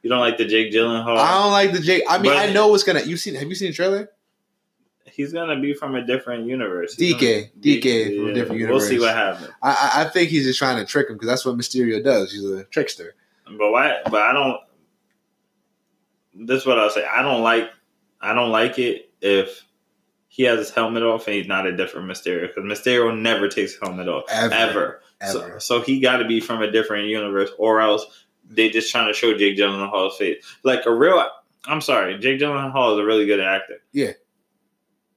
[0.03, 1.17] You don't like the Jake Gyllenhaal?
[1.17, 2.03] I don't like the Jake.
[2.07, 3.01] I mean, But- I know what's gonna.
[3.01, 3.35] You seen?
[3.35, 4.09] Have you seen the trailer?
[5.15, 6.95] He's gonna be from a different universe.
[6.95, 8.81] He's DK, gonna- DK from a different universe.
[8.81, 9.49] We'll see what happens.
[9.63, 12.31] I, I I think he's just trying to trick him because that's what Mysterio does.
[12.33, 13.15] He's a trickster.
[13.45, 13.99] But why?
[14.05, 14.59] But I don't.
[16.33, 17.05] This is what I'll say.
[17.05, 17.69] I don't like.
[18.19, 19.63] I don't like it if
[20.27, 23.71] he has his helmet off and he's not a different Mysterio because Mysterio never takes
[23.73, 25.01] his helmet off Ever, ever.
[25.21, 25.59] ever.
[25.59, 28.05] So, so he got to be from a different universe, or else
[28.49, 30.43] they just trying to show Jake Gyllenhaal's face.
[30.63, 31.25] Like a real.
[31.67, 33.77] I'm sorry, Jake Gyllenhaal is a really good actor.
[33.93, 34.11] Yeah.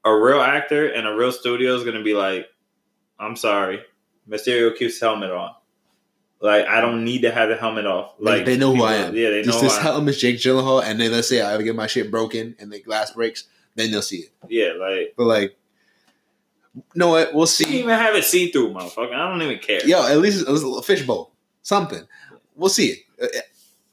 [0.05, 2.47] A real actor and a real studio is going to be like,
[3.19, 3.83] I'm sorry,
[4.29, 5.55] Mysterio keeps helmet on.
[6.41, 8.15] Like I don't need to have the helmet off.
[8.19, 9.15] Like Like they know who I am.
[9.15, 9.83] Yeah, they know this I am.
[9.83, 12.73] helmet is Jake Gyllenhaal, and then let's say I ever get my shit broken and
[12.73, 13.45] the glass breaks,
[13.75, 14.31] then they'll see it.
[14.49, 15.57] Yeah, like But like,
[16.95, 17.35] no, know what?
[17.35, 17.65] We'll see.
[17.65, 19.15] can even have it see through, motherfucker.
[19.15, 19.85] I don't even care.
[19.85, 21.33] Yo, at least it was a fishbowl,
[21.63, 22.07] something.
[22.55, 23.05] We'll see.
[23.21, 23.27] Uh,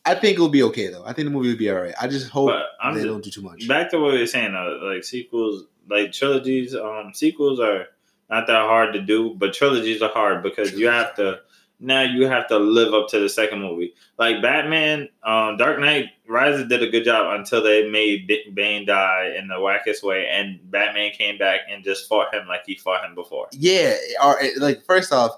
[0.05, 1.03] I think it'll be okay though.
[1.03, 1.95] I think the movie will be all right.
[1.99, 3.67] I just hope they just, don't do too much.
[3.67, 4.53] back to what we were saying.
[4.53, 6.75] Uh, like sequels, like trilogies.
[6.75, 7.87] Um, sequels are
[8.29, 11.39] not that hard to do, but trilogies are hard because you have to.
[11.77, 13.93] Now you have to live up to the second movie.
[14.17, 18.85] Like Batman, um, Dark Knight Rises did a good job until they made B- Bane
[18.85, 22.75] die in the wackest way, and Batman came back and just fought him like he
[22.75, 23.47] fought him before.
[23.51, 25.35] Yeah, or like first off,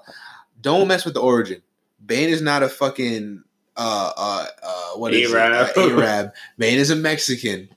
[0.60, 1.60] don't mess with the origin.
[2.06, 3.42] Bane is not a fucking
[3.76, 5.70] uh uh uh what is Arab.
[5.70, 5.76] it?
[5.76, 6.32] Uh, Arab.
[6.56, 7.68] Bane is a Mexican.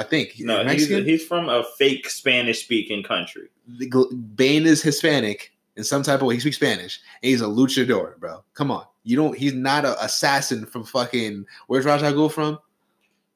[0.00, 3.48] I think No, he's, he's from a fake Spanish speaking country.
[4.34, 6.34] Bane is Hispanic in some type of way.
[6.34, 7.00] He speaks Spanish.
[7.22, 8.42] And he's a luchador, bro.
[8.54, 9.36] Come on, you don't.
[9.36, 11.44] He's not an assassin from fucking.
[11.66, 12.58] Where's Ghul from?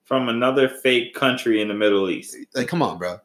[0.04, 2.34] From another fake country in the Middle East.
[2.54, 3.18] Like, come on, bro.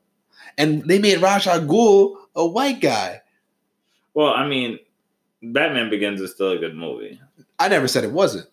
[0.57, 3.21] And they made Ghul a white guy.
[4.13, 4.79] Well, I mean,
[5.41, 7.21] Batman Begins is still a good movie.
[7.57, 8.47] I never said it wasn't,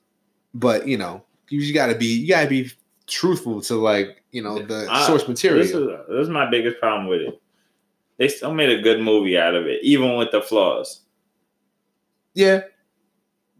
[0.55, 2.07] but you know, you just gotta be.
[2.07, 2.71] You gotta be
[3.07, 5.63] truthful to like you know the I- source material.
[5.63, 7.41] This is this is my biggest problem with it.
[8.19, 11.03] They still made a good movie out of it, even with the flaws.
[12.35, 12.63] yeah,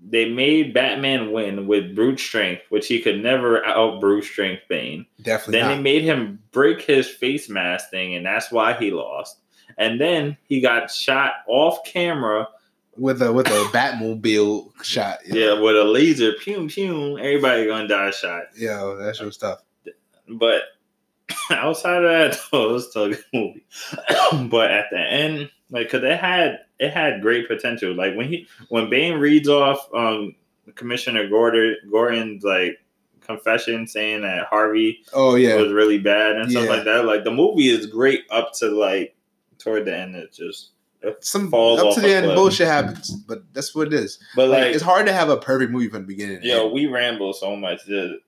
[0.09, 5.05] They made Batman win with brute strength, which he could never out brute strength Bane.
[5.21, 5.77] definitely Then not.
[5.77, 9.39] they made him break his face mask thing, and that's why he lost.
[9.79, 12.49] And then he got shot off camera,
[12.99, 15.19] with a with a Batmobile shot.
[15.27, 17.19] yeah, with a laser, pew pew.
[17.19, 18.45] Everybody gonna die shot.
[18.57, 19.63] yeah, that's your stuff.
[20.29, 20.63] But
[21.51, 23.65] outside of that, though, it was still a good movie.
[24.51, 27.95] but at the end, like, cause it had it had great potential.
[27.95, 30.35] Like when he when Bane reads off um
[30.75, 32.79] Commissioner Gordon Gordon's like
[33.21, 36.71] confession saying that Harvey Oh yeah, was really bad and stuff Yeah.
[36.71, 37.05] like that.
[37.05, 39.17] Like the movie is great up to like
[39.59, 40.15] toward the end.
[40.15, 40.71] It just
[41.21, 44.19] some falls up to the end bullshit happens, but that's what it is.
[44.35, 46.41] but Like, like, it's hard to have a perfect movie from the beginning.
[46.43, 47.85] yo, we ramble so much.
[47.87, 48.21] The,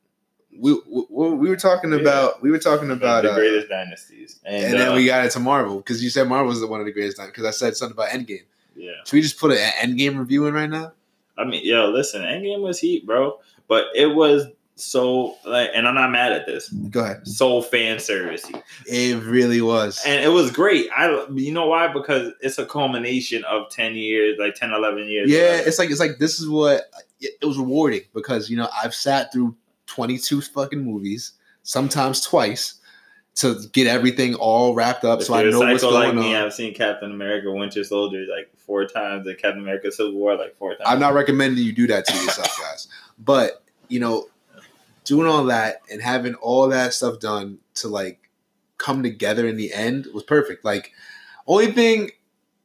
[0.56, 1.98] we, we we were talking Yeah.
[2.00, 5.24] about we were talking about the uh, greatest dynasties, and, and then uh, we got
[5.24, 7.94] into Marvel because you said Marvel was one of the greatest because I said something
[7.96, 8.44] about Endgame.
[8.74, 8.92] yeah.
[9.04, 10.92] Should we just put an Endgame review in right now?
[11.36, 13.38] I mean, yo, listen, Endgame was heat, bro.
[13.68, 14.46] But it was
[14.80, 16.68] so like, and I'm not mad at this.
[16.68, 17.26] Go ahead.
[17.26, 20.00] So fan servicey, It really was.
[20.06, 20.88] and it was great.
[20.96, 21.88] I, you know why?
[21.92, 25.30] Because it's a culmination of ten years, like 10, 11 years.
[25.30, 25.68] yeah, whatever.
[25.68, 26.82] it's like it's like this is what
[27.20, 29.56] it, was rewarding because you know I've sat through
[29.86, 31.32] twenty two fucking movies,
[31.64, 32.74] sometimes twice,
[33.36, 36.34] to get everything all wrapped up, If so I know what's psycho like going me,
[36.36, 36.44] on.
[36.46, 40.56] I've seen Captain America: Winter Soldier like four times, and Captain America: Civil War like
[40.56, 40.82] four times.
[40.86, 42.86] I'm not recommending you do that to yourself, guys.
[43.18, 44.26] But you know,
[45.08, 48.30] doing all that and having all that stuff done to like
[48.76, 50.64] come together in the end was perfect.
[50.64, 50.92] Like,
[51.46, 52.10] only thing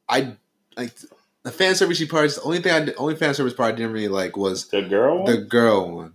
[0.07, 0.35] I
[0.77, 0.91] like
[1.43, 2.35] the fan service parts.
[2.35, 4.81] The only thing I did- only fan service part I didn't really like was the
[4.81, 5.25] girl.
[5.25, 6.13] the girl one.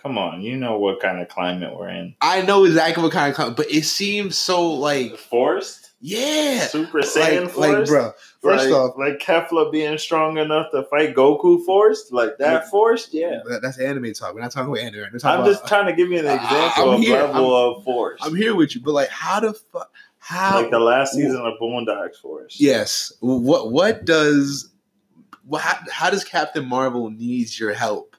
[0.00, 2.14] Come on, you know what kind of climate we're in.
[2.20, 6.98] I know exactly what kind of, climate, but it seems so like Forced, yeah, Super
[6.98, 8.12] Saiyan like, like bro.
[8.42, 13.08] First like, off, like Kefla being strong enough to fight Goku Force, like that Force.
[13.12, 13.38] yeah.
[13.62, 14.34] that's anime talk.
[14.34, 15.16] We're not talking about anime.
[15.18, 17.22] Talking I'm about, just trying to give you an example I'm of here.
[17.22, 18.18] level of force.
[18.20, 19.92] I'm here with you, but like, how the fuck?
[20.18, 22.56] How like the last season of Boondocks Force.
[22.58, 23.12] Yes.
[23.20, 24.70] What what does
[25.44, 28.16] what how, how does Captain Marvel needs your help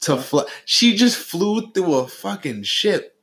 [0.00, 0.44] to fly?
[0.64, 3.16] She just flew through a fucking ship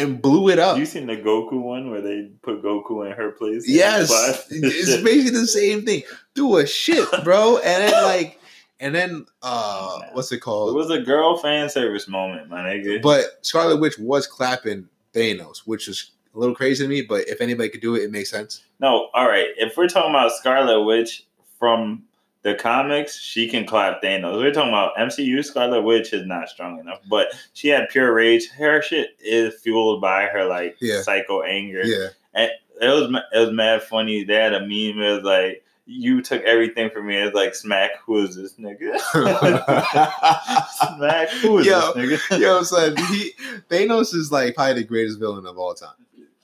[0.00, 0.78] and blew it up.
[0.78, 3.68] You seen the Goku one where they put Goku in her place?
[3.68, 4.10] yes,
[4.50, 6.02] it's basically the same thing.
[6.34, 8.40] Do a ship, bro, and then like,
[8.80, 10.70] and then uh, what's it called?
[10.70, 13.02] It was a girl fan service moment, my nigga.
[13.02, 17.02] But Scarlet Witch was clapping Thanos, which is a little crazy to me.
[17.02, 18.64] But if anybody could do it, it makes sense.
[18.80, 19.48] No, all right.
[19.56, 21.26] If we're talking about Scarlet Witch
[21.58, 22.04] from
[22.42, 24.36] the comics, she can clap Thanos.
[24.38, 25.44] We're talking about MCU.
[25.44, 28.48] Scarlet Witch is not strong enough, but she had pure rage.
[28.50, 31.02] Her shit is fueled by her like Yeah.
[31.02, 31.82] psycho anger.
[31.84, 34.24] Yeah, And it was it was mad funny.
[34.24, 35.02] They had a meme.
[35.02, 37.16] It was like you took everything from me.
[37.16, 37.90] It's like smack.
[38.06, 38.98] Who is this nigga?
[40.96, 41.28] smack.
[41.42, 42.38] Who is Yo, this nigga?
[42.40, 43.32] Yo, son, he
[43.68, 45.90] Thanos is like probably the greatest villain of all time.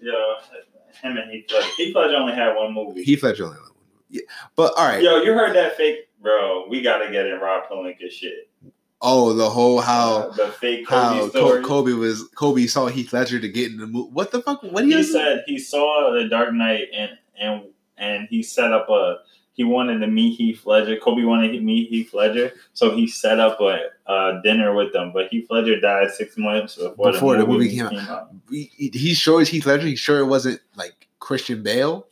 [0.00, 0.12] Yo,
[1.02, 1.66] him and Heath Ledger.
[1.76, 3.02] Heath Ledger only had one movie.
[3.02, 3.70] Heath Ledger only had one.
[4.16, 4.22] Yeah,
[4.56, 5.02] but all right.
[5.02, 6.66] Yo, you heard that fake, bro?
[6.68, 8.48] We gotta get in Rob Pelinka shit.
[9.02, 11.62] Oh, the whole how uh, the fake Kobe how story.
[11.62, 14.10] Kobe, was Kobe saw Heath Ledger to get in the movie.
[14.12, 14.62] What the fuck?
[14.62, 14.96] What do you?
[14.98, 17.62] he said he saw the Dark Knight and and
[17.98, 19.18] and he set up a.
[19.52, 20.98] He wanted to meet Heath Ledger.
[20.98, 25.12] Kobe wanted to meet Heath Ledger, so he set up a, a dinner with them.
[25.14, 28.30] But Heath Ledger died six months before, Before the, the movie movie came out.
[28.50, 29.86] he, he- sure it's Heath Ledger.
[29.86, 32.06] He sure it wasn't like Christian Bale.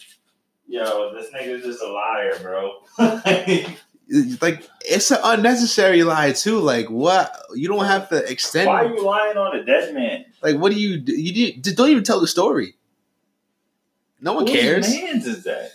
[0.75, 2.73] Yo, this nigga's just a liar, bro.
[4.43, 6.59] Like it's an unnecessary lie too.
[6.59, 7.35] Like what?
[7.55, 8.67] You don't have to extend.
[8.69, 10.27] Why are you lying on a dead man?
[10.43, 11.19] Like what do you do?
[11.19, 12.75] You didn't- don't even tell the story.
[14.21, 14.91] No one Whose cares.
[14.91, 15.71] man's is that?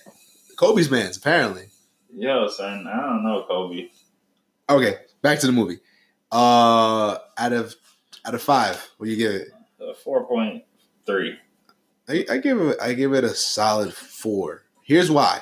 [0.58, 1.70] Kobe's man's apparently.
[2.16, 3.90] Yo, son, I don't know, Kobe.
[4.70, 5.80] Okay, back to the movie.
[6.32, 7.74] Uh, out of
[8.26, 9.48] out of five, what do you give it?
[9.82, 10.66] Uh, Four point
[11.08, 11.36] three.
[12.08, 12.78] I, I give it.
[12.80, 14.66] I give it a solid four.
[14.90, 15.40] Here's why.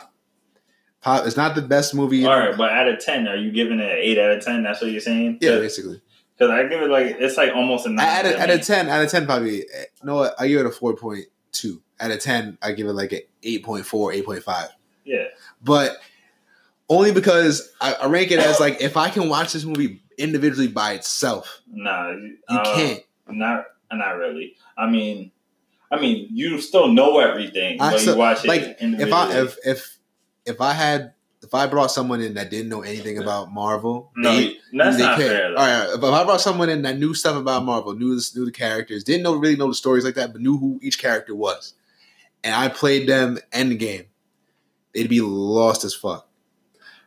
[1.00, 2.26] Pop, it's not the best movie.
[2.26, 4.62] All right, but out of ten, are you giving it an eight out of ten?
[4.62, 5.38] That's what you're saying?
[5.40, 6.02] Yeah, basically.
[6.38, 8.06] Because I give it like it's like almost a nine.
[8.06, 9.64] Out of, out of ten, out of ten, probably.
[10.04, 10.36] No, what?
[10.38, 11.82] I give it a four point two.
[11.98, 14.70] Out of ten, I give it like an 8.4, 8.5.
[15.06, 15.24] Yeah,
[15.64, 15.96] But
[16.90, 20.68] only because I, I rank it as like if I can watch this movie individually
[20.68, 23.04] by itself, nah, you uh, can't.
[23.30, 24.58] Not, not really.
[24.78, 25.32] I mean,
[25.92, 29.14] I mean, you still know everything, I but still- you watch it like, If.
[29.14, 29.98] I if if
[30.46, 31.14] if I had
[31.44, 35.04] if I brought someone in that didn't know anything about Marvel, no, they- that's they
[35.04, 35.52] not fair.
[35.52, 35.56] Though.
[35.56, 38.46] All right, if I brought someone in that knew stuff about Marvel, knew the, knew
[38.46, 41.36] the characters, didn't know really know the stories like that, but knew who each character
[41.36, 41.74] was,
[42.44, 44.08] and I played them Endgame,
[44.94, 46.28] they'd be lost as fuck.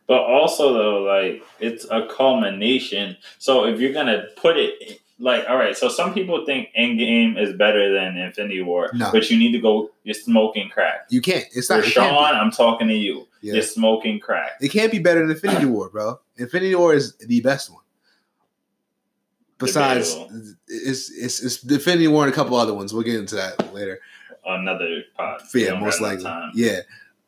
[0.07, 3.17] But also though, like it's a culmination.
[3.37, 7.53] So if you're gonna put it like, all right, so some people think Endgame is
[7.55, 9.11] better than Infinity War, No.
[9.11, 9.91] but you need to go.
[10.03, 11.05] You're smoking crack.
[11.09, 11.45] You can't.
[11.53, 11.79] It's not.
[11.79, 13.27] It Rashawn, I'm talking to you.
[13.41, 13.53] Yeah.
[13.53, 14.51] You're smoking crack.
[14.61, 16.19] it can't be better than Infinity War, bro.
[16.37, 17.81] Infinity War is the best one.
[19.57, 20.15] Besides,
[20.67, 22.93] it's, it's it's Infinity War and a couple other ones.
[22.93, 23.99] We'll get into that later.
[24.43, 25.41] Another pod.
[25.53, 26.25] Yeah, most likely.
[26.55, 26.79] Yeah.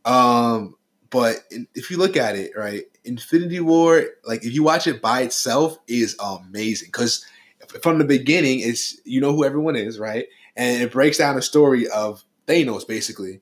[0.03, 0.75] Um,
[1.11, 1.43] but
[1.75, 5.77] if you look at it, right, Infinity War, like if you watch it by itself,
[5.87, 7.23] is amazing because
[7.81, 11.41] from the beginning, it's you know who everyone is, right, and it breaks down the
[11.41, 13.41] story of Thanos basically,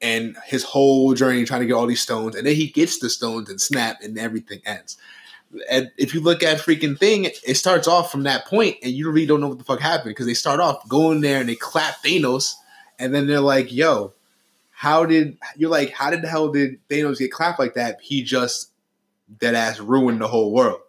[0.00, 3.10] and his whole journey trying to get all these stones, and then he gets the
[3.10, 4.96] stones and snap, and everything ends.
[5.68, 9.10] And if you look at freaking thing, it starts off from that point, and you
[9.10, 11.56] really don't know what the fuck happened because they start off going there and they
[11.56, 12.52] clap Thanos,
[12.98, 14.12] and then they're like, "Yo,
[14.80, 18.00] how did you're like how did the hell did Thanos get clapped like that?
[18.00, 18.70] He just
[19.38, 20.80] dead ass ruined the whole world,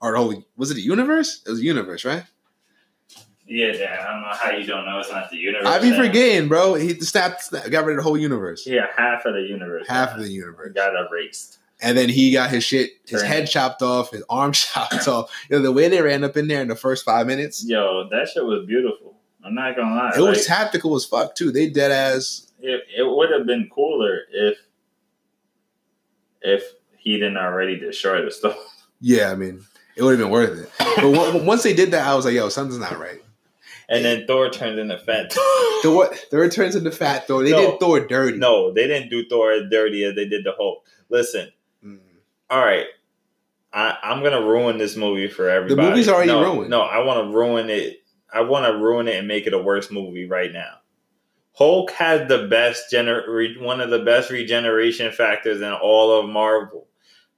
[0.00, 1.42] or the whole was it a universe?
[1.46, 2.24] It was a universe, right?
[3.46, 5.66] Yeah, yeah, I don't know how you don't know it's not the universe.
[5.66, 6.06] I be man.
[6.06, 6.74] forgetting, bro.
[6.74, 9.86] He snapped, got rid of the whole universe, Yeah, half of the universe.
[9.86, 10.20] half man.
[10.20, 11.58] of the universe, got erased.
[11.82, 13.28] and then he got his shit, his Right.
[13.30, 15.30] head chopped off, his arm chopped off.
[15.50, 18.08] You know the way they ran up in there in the first five minutes, Yo,
[18.10, 19.14] that shit was beautiful.
[19.44, 20.12] I'm not gonna lie.
[20.16, 21.52] it was tactical as fuck too.
[21.52, 22.50] They dead ass.
[22.62, 24.56] it, it would have been cooler if
[26.40, 26.62] if
[26.96, 28.56] he didn't already destroy the stuff.
[29.02, 29.64] Yeah, I mean,
[29.96, 30.70] it would have been worth it.
[30.78, 33.20] But on- once they did that, I was like, yo, something's not right.
[33.88, 35.34] And then Thor turns into Fat.
[35.84, 36.18] The what?
[36.30, 37.42] The returns into Fat Thor.
[37.44, 37.72] They No.
[37.72, 38.38] did Thor dirty.
[38.38, 40.82] no, they didn't do Thor as dirty as they did the Hulk.
[41.10, 41.50] Listen,
[41.84, 41.98] Mm.
[42.48, 42.86] all right.
[43.70, 45.74] I, I'm gonna ruin this movie for everybody.
[45.86, 46.70] The movie's already no, ruined.
[46.70, 48.02] No, I want to ruin it.
[48.32, 50.76] I want to ruin it and make it a worse movie right now.
[51.52, 56.86] Hulk has the best gener- one of the best regeneration factors in all of Marvel.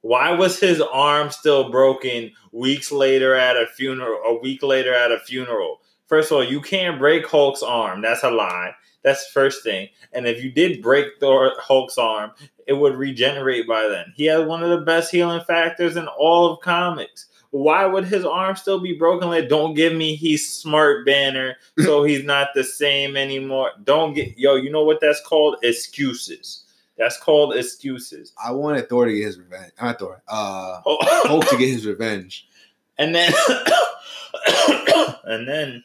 [0.06, 4.20] Why was his arm still broken weeks later at a funeral?
[4.24, 5.80] A week later at a funeral.
[6.06, 8.02] First of all, you can't break Hulk's arm.
[8.02, 8.70] That's a lie.
[9.02, 9.88] That's the first thing.
[10.12, 12.30] And if you did break Thor, Hulk's arm,
[12.68, 14.12] it would regenerate by then.
[14.14, 17.26] He has one of the best healing factors in all of comics.
[17.50, 19.28] Why would his arm still be broken?
[19.28, 23.72] Like, don't give me he's smart banner, so he's not the same anymore.
[23.82, 24.54] Don't get yo.
[24.54, 25.56] You know what that's called?
[25.64, 26.62] Excuses.
[26.98, 28.32] That's called excuses.
[28.42, 29.72] I wanted Thor to get his revenge.
[29.80, 30.22] Not Thor.
[30.26, 30.96] Uh, Oh.
[31.28, 32.48] Hulk to get his revenge.
[32.98, 33.30] And then,
[35.24, 35.84] and then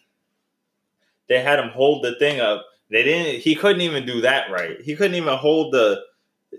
[1.28, 2.66] they had him hold the thing up.
[2.90, 3.42] They didn't.
[3.42, 4.80] He couldn't even do that right.
[4.82, 6.02] He couldn't even hold the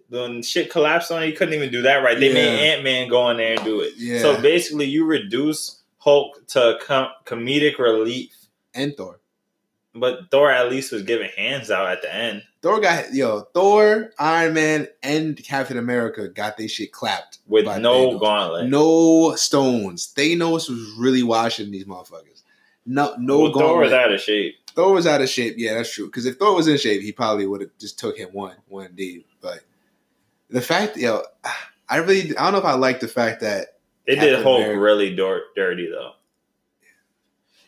[0.09, 1.23] when shit collapsed on.
[1.23, 2.19] him, He couldn't even do that right.
[2.19, 2.35] They Yeah.
[2.35, 3.95] made Ant Man go in there and do it.
[3.97, 4.21] Yeah.
[4.21, 8.35] So basically, you reduce Hulk to com- comedic relief,
[8.75, 9.21] and Thor.
[9.95, 13.41] but Thor at least was giving hands out at the end Thor got yo.
[13.55, 17.39] Thor, Iron Man, and Captain America got their shit clapped.
[17.47, 18.21] with no Thanos.
[18.21, 18.69] gauntlet.
[18.69, 20.13] No stones.
[20.17, 22.43] Thanos was really washing these motherfuckers.
[22.87, 24.57] No, no well, Thor was out of shape.
[24.75, 25.55] Thor was out of shape.
[25.59, 26.07] Yeah, that's true.
[26.07, 28.93] Because if Thor was in shape, he probably would have just took him one, one
[28.95, 29.25] D.
[29.41, 29.61] But
[30.49, 31.23] the fact, yo,
[31.89, 33.75] I really, I don't know if I like the fact that
[34.07, 34.81] They did Captain Hulk America.
[34.81, 36.13] really dirty though.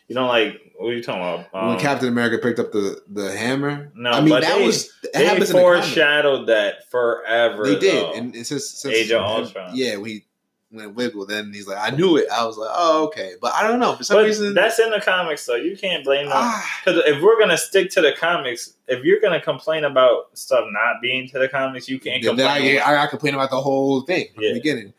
[0.07, 1.51] You don't like what are you talking about?
[1.53, 4.65] when Um, Captain America picked up the the hammer, No, I mean but that they-
[4.65, 7.63] was it they in the foreshadowed that forever.
[7.65, 8.13] They did, though.
[8.13, 9.71] and it's just since Age of Ultron.
[9.73, 10.25] Yeah, we
[10.71, 11.25] went wiggle.
[11.25, 12.27] Then he's like, I knew it.
[12.29, 14.53] I was like, oh okay, but I don't know for some but reason.
[14.53, 15.55] that's in the comics, though.
[15.55, 16.33] You can't blame them.
[16.35, 20.65] ah, Because if we're gonna stick to the comics, if you're gonna complain about stuff
[20.71, 22.47] not being to the comics, you can't complain.
[22.47, 24.49] I, I got complain about the whole thing from Yeah.
[24.49, 24.93] the beginning.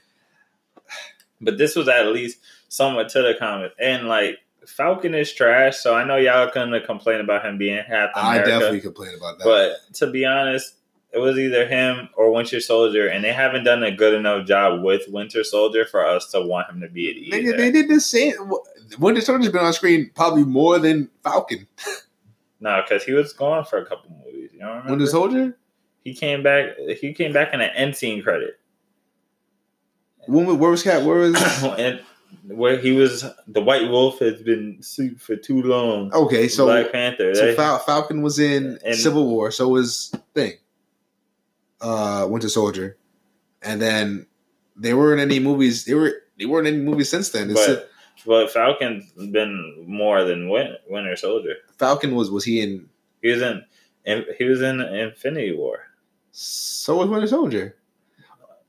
[1.40, 2.38] but this was at least
[2.68, 3.74] somewhat to the comics.
[3.78, 8.10] And like Falcon is trash, so I know y'all gonna complain about him being half
[8.14, 8.50] I America.
[8.50, 9.44] definitely complain about that.
[9.44, 10.74] But to be honest,
[11.12, 14.82] it was either him or Winter Soldier, and they haven't done a good enough job
[14.82, 17.36] with Winter Soldier for us to want him to be it either.
[17.38, 18.34] Nigga, they did the same.
[18.98, 21.66] Winter Soldier's been on screen probably more than Falcon.
[22.58, 24.50] No, because he was gone for a couple movies.
[24.54, 24.90] You know, remember?
[24.92, 25.56] Winter Soldier?
[26.04, 26.70] he came back.
[27.00, 28.58] He came back in an end scene credit,
[30.26, 31.04] When, where was Cat?
[31.04, 31.34] Where was?
[31.78, 32.00] and
[32.48, 36.12] where he was the White Wolf has been sued for too long.
[36.14, 37.34] Okay, so Black Panther.
[37.34, 39.50] so Fal- Falcon was in And- Civil War.
[39.50, 40.54] So was thing.
[41.80, 42.96] Uh, Winter Soldier,
[43.62, 44.26] and then
[44.76, 45.84] they weren't any movies.
[45.84, 47.52] They were they weren't any movies since then.
[47.52, 47.90] But
[48.24, 51.56] but Falcon's been more than Win- Winter Soldier.
[51.78, 52.88] Falcon was was he in?
[53.22, 53.62] He was in.
[54.06, 55.80] in he was in Infinity War.
[56.32, 57.76] So was Winter Soldier.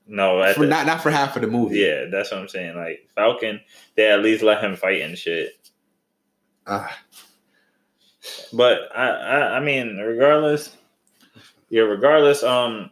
[0.07, 1.79] No, For the- not not for half of the movie.
[1.79, 2.75] Yeah, that's what I'm saying.
[2.75, 3.59] Like Falcon,
[3.95, 5.53] they at least let him fight and shit.
[6.65, 6.97] Ah,
[8.53, 10.75] But I, I, I mean, regardless,
[11.69, 12.89] yeah, regardless, um,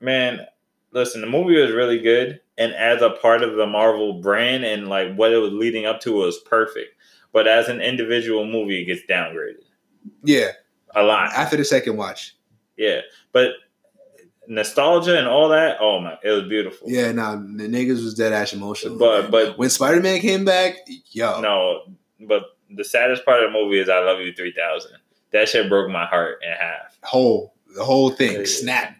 [0.00, 0.46] man,
[0.92, 4.88] listen, the movie was really good, and as a part of the Marvel brand and
[4.88, 6.94] like what it was leading up to was perfect.
[7.32, 9.64] But as an individual movie, it gets downgraded
[10.24, 10.52] yeah.
[10.94, 11.32] a lot.
[11.34, 12.34] After the second watch.
[12.76, 13.00] Yeah,
[13.32, 13.52] but
[14.48, 16.88] nostalgia and all that, oh my, it was beautiful.
[16.90, 18.98] Yeah, nah, the niggas was dead ass emotional.
[18.98, 20.76] But but when Spider Man came back,
[21.10, 21.82] yo, No,
[22.20, 24.92] but the saddest part of the movie is I Love You 3000.
[25.32, 26.98] That shit broke my heart in half.
[27.02, 28.96] whole the whole thing snap.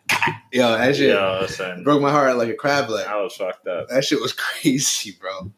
[0.53, 3.07] Yo, that shit Yo, broke my heart like a crab leg.
[3.07, 3.89] I was fucked up.
[3.89, 5.51] That shit was crazy, bro.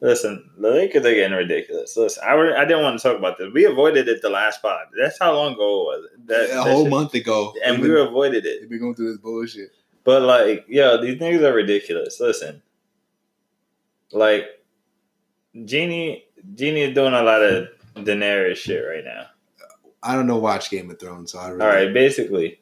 [0.00, 1.96] Listen, the Lakers are getting ridiculous.
[1.96, 3.52] Listen, I, re- I didn't want to talk about this.
[3.52, 4.86] We avoided it the last pod.
[4.96, 6.06] That's how long ago it was.
[6.26, 8.60] That, a that whole shit- month ago, And they've we avoided it.
[8.60, 9.70] We've been going through this bullshit.
[10.04, 12.20] But, like, yo, these niggas are ridiculous.
[12.20, 12.62] Listen,
[14.12, 14.44] like,
[15.64, 16.24] Jeanie,
[16.54, 19.26] Jeanie is doing a lot of Daenerys shit right now.
[20.02, 20.38] I don't know.
[20.38, 21.60] Watch Game of Thrones, so I really.
[21.60, 22.60] All right, basically,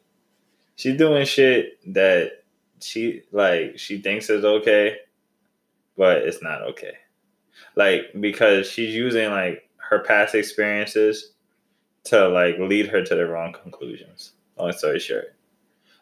[0.75, 2.43] she's doing shit that
[2.81, 4.97] she like she thinks is okay,
[5.95, 6.93] but it's not okay.
[7.77, 11.33] Like because she's using like her past experiences
[12.05, 14.33] to like lead her to the wrong conclusions.
[14.57, 15.35] Long story short,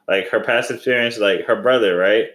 [0.07, 2.27] like her past experience, like her brother, right?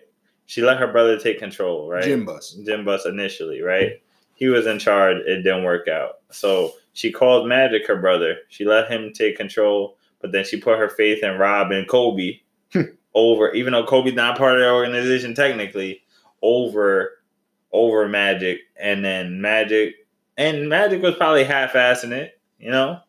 [0.45, 2.05] She let her brother take control, right?
[2.05, 2.53] Jim Buss.
[2.67, 4.03] Jim Buss initially, right?
[4.35, 5.17] He was in charge.
[5.19, 6.17] It didn't work out.
[6.31, 8.37] So she called Magic her brother.
[8.51, 12.41] She let him take control, but then she put her faith in Rob and Kobe
[12.75, 12.83] hmm.
[13.15, 16.03] over, even though Kobe's not part of the organization technically,
[16.43, 17.20] over
[17.73, 18.59] over Magic.
[18.79, 19.95] And then Magic
[20.37, 23.01] and Magic was probably half assing it, you know?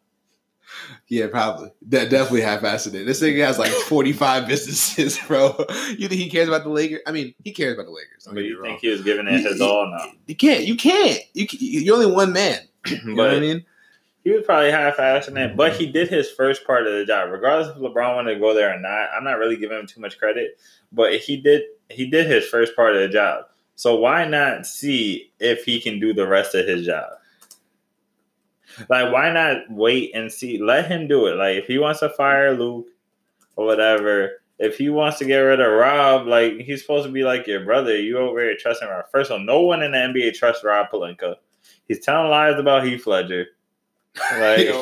[1.08, 1.72] Yeah, probably.
[1.88, 3.06] De- definitely half-assed it.
[3.06, 5.54] This nigga has like forty-five businesses, bro.
[5.98, 7.02] You think he cares about the Lakers?
[7.06, 8.24] I mean, he cares about the Lakers.
[8.24, 10.06] Don't But you think he was giving it his all now.
[10.28, 10.64] You can't.
[10.66, 11.20] You can't.
[11.34, 12.60] You c- you're only one man.
[12.88, 13.66] You know what I mean?
[14.24, 17.30] he was probably half assing it, but he did his first part of the job.
[17.32, 20.00] Regardless if LeBron wanted to go there or not, I'm not really giving him too
[20.00, 20.60] much credit.
[20.92, 23.46] But he did he did his first part of the job.
[23.82, 27.14] So why not see if he can do the rest of his job?
[28.92, 30.62] Like why not wait and see?
[30.62, 31.32] Let him do it.
[31.36, 32.86] Like if he wants to fire Luke
[33.56, 37.24] or whatever, if he wants to get rid of Rob, like he's supposed to be
[37.24, 38.00] like your brother.
[38.00, 39.06] You over here trusting Rob.
[39.12, 41.38] First of all, no one in the NBA trusts Rob Pelinka.
[41.88, 43.48] He's telling lies about Heath Ledger.
[44.38, 44.76] Like.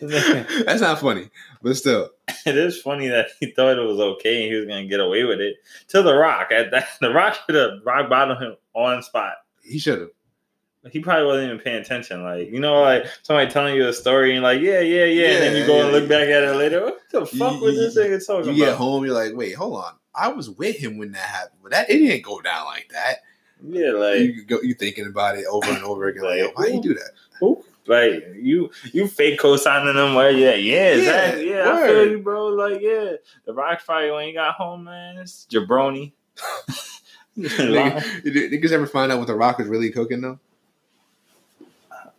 [0.64, 1.28] That's not funny,
[1.62, 2.10] but still.
[2.46, 5.24] it is funny that he thought it was okay and he was gonna get away
[5.24, 5.56] with it.
[5.88, 9.34] To the Rock at that, the Rock should have rock bottom him on spot.
[9.62, 10.92] He should have.
[10.92, 12.22] he probably wasn't even paying attention.
[12.22, 15.42] Like, you know, like somebody telling you a story and like, yeah, yeah, yeah, and
[15.42, 15.98] then you go Yeah, and yeah.
[16.00, 16.84] look back at it later.
[16.84, 18.78] What the fuck You- was you- this nigga talking You get about?
[18.78, 19.92] home, you're like, wait, hold on.
[20.14, 23.16] I was with him when that happened, but that it didn't go down like that.
[23.62, 26.22] Yeah, like you go, you thinking about it over and over again.
[26.24, 27.10] Like, Like, why you do that?
[27.38, 27.62] who?
[27.86, 30.62] Like you, you fake co-signing them where you at?
[30.62, 31.50] yeah, yeah, exactly.
[31.50, 32.48] Yeah, I feel you, bro.
[32.48, 33.12] Like, yeah,
[33.44, 35.16] the rock fight when you got home, man.
[35.18, 36.12] It's jabroni.
[37.38, 40.38] Nigga, niggas ever find out what the Rock was really cooking though?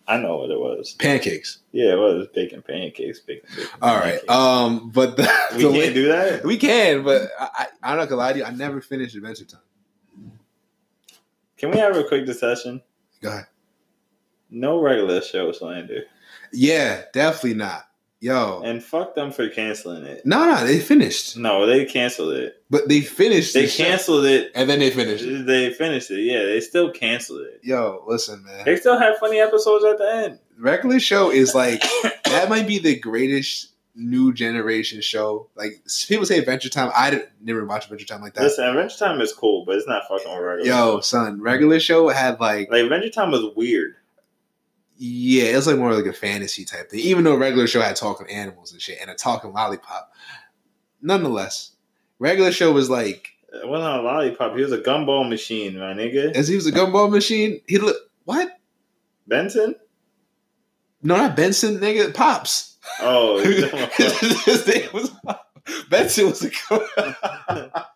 [0.08, 0.94] I know what it was.
[1.00, 1.60] Pancakes.
[1.72, 3.20] Yeah, it was bacon pancakes.
[3.20, 4.14] Bacon, bacon All right.
[4.14, 4.30] pancakes.
[4.30, 6.44] Um, but the, we the can't do that.
[6.44, 8.46] We can, but I, I, I'm not gonna lie to you.
[8.46, 9.62] I never finished Adventure Time.
[11.58, 12.82] Can we have a quick discussion?
[13.22, 13.46] Go ahead.
[14.52, 16.04] No regular show slander,
[16.52, 17.86] Yeah, definitely not.
[18.24, 20.24] Yo, and fuck them for canceling it.
[20.28, 22.62] no, no, they finished, No, they canceled it.
[22.70, 23.56] but they finished.
[23.56, 23.84] They the show.
[23.84, 24.52] canceled it.
[24.54, 25.24] and then they finished.
[25.24, 25.48] it.
[25.48, 26.22] They finished it.
[26.22, 27.62] Yeah, they still canceled it.
[27.64, 28.64] Yo, listen, man.
[28.64, 30.40] They still have funny episodes at the end.
[30.60, 31.82] Regular show is like
[32.26, 32.46] that.
[32.48, 35.48] Might be the greatest new generation show.
[35.56, 36.92] Like people say Adventure Time.
[36.96, 38.44] I didn't, never watch Adventure Time like that.
[38.44, 40.70] Listen, Adventure Time is cool, but it's not fucking regular.
[40.72, 43.96] Yo, son, regular show had like like Adventure Time was weird.
[45.04, 47.00] Yeah, it was like more like a fantasy type thing.
[47.00, 50.14] Even though regular show had talking animals and shit and a talking lollipop.
[51.02, 51.72] Nonetheless,
[52.20, 54.56] regular show was like It wasn't a lollipop.
[54.56, 56.36] He was a gumball machine, my nigga.
[56.36, 57.62] as he was a gumball machine.
[57.68, 58.60] He look what?
[59.26, 59.74] Benson.
[61.02, 62.14] No, not Benson, nigga.
[62.14, 62.78] Pops.
[63.00, 63.40] Oh,
[64.46, 65.10] His name was
[65.90, 66.50] Benson was a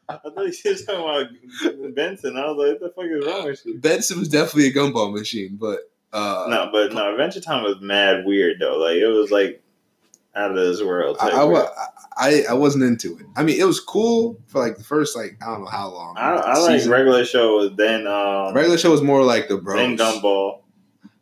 [0.09, 1.29] I thought you were talking
[1.69, 2.35] about Benson.
[2.35, 3.77] I was like, what the fuck is wrong with you?
[3.79, 5.81] Benson was definitely a gumball machine, but
[6.15, 8.77] uh, No, but no, Adventure Time was mad weird though.
[8.77, 9.61] Like it was like
[10.35, 11.17] out of this world.
[11.19, 11.67] I, I,
[12.17, 13.25] I I wasn't into it.
[13.35, 16.17] I mean, it was cool for like the first like I don't know how long.
[16.17, 17.75] I, I like regular shows.
[17.75, 19.77] Then um, regular show was more like the bros.
[19.77, 20.61] then Gumball,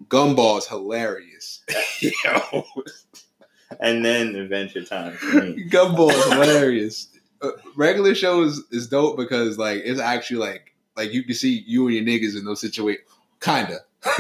[0.07, 1.63] Gumball is hilarious.
[1.99, 2.65] Yo,
[3.79, 5.13] and then Adventure Time.
[5.69, 7.07] Gumball is hilarious.
[7.41, 11.63] Uh, regular show is, is dope because like it's actually like like you can see
[11.65, 13.05] you and your niggas in those situations.
[13.39, 13.79] Kinda.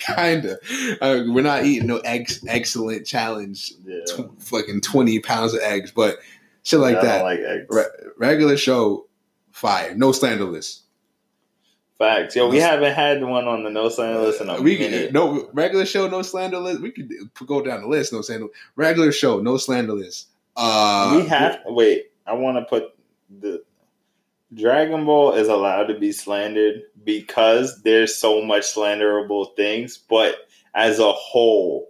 [0.00, 0.58] Kinda.
[1.00, 5.90] Uh, we're not eating no ex- excellent challenge, Yeah, tw- fucking 20 pounds of eggs,
[5.90, 6.18] but
[6.62, 7.16] shit like I that.
[7.18, 7.66] don't like eggs.
[7.70, 9.06] Re- regular show,
[9.52, 9.94] fire.
[9.94, 10.82] No slanderless.
[11.98, 12.36] Facts.
[12.36, 15.12] Yo, we haven't had one on the no sign list in a we minute.
[15.14, 16.78] no regular show, no slanderless.
[16.78, 17.10] We could
[17.46, 18.12] go down the list.
[18.12, 18.48] No slander.
[18.76, 20.26] Regular show, no slanderless.
[20.56, 22.10] Uh, we have wait.
[22.26, 22.94] I want to put
[23.40, 23.62] the
[24.52, 30.98] Dragon Ball is allowed to be slandered because there's so much slanderable things, but as
[30.98, 31.88] a whole,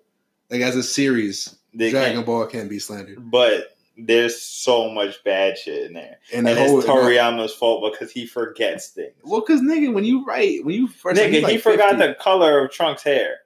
[0.51, 1.57] like as a series.
[1.77, 2.27] Dragon can't.
[2.27, 3.31] Ball can't be slandered.
[3.31, 7.93] But there's so much bad shit in there, And, and the whole it's Toriyama's fault
[7.93, 9.15] because he forgets things.
[9.25, 12.65] Well, because nigga, when you write, when you first, Nigga, like he forgot the color
[12.65, 13.39] of Trunks' hair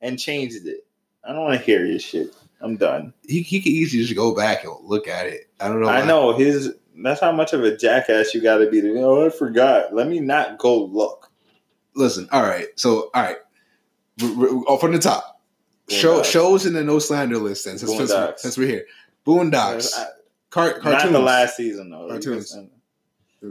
[0.00, 0.86] and changed it.
[1.24, 2.34] I don't want to hear your shit.
[2.60, 3.12] I'm done.
[3.28, 5.48] He he could easily just go back and look at it.
[5.60, 5.88] I don't know.
[5.88, 6.06] I why.
[6.06, 6.74] know his.
[7.02, 8.80] That's how much of a jackass you got to be.
[8.80, 9.94] To, oh, I forgot.
[9.94, 11.30] Let me not go look.
[11.94, 12.66] Listen, all right.
[12.76, 13.36] So, all right.
[14.22, 15.40] R- r- oh, from the top,
[15.88, 17.64] show shows in the no slander list.
[17.64, 18.84] Then since, since, since we're here,
[19.26, 20.04] Boondocks, Uh,
[20.50, 22.08] Car- Not the last season though.
[22.08, 22.56] Cartoons.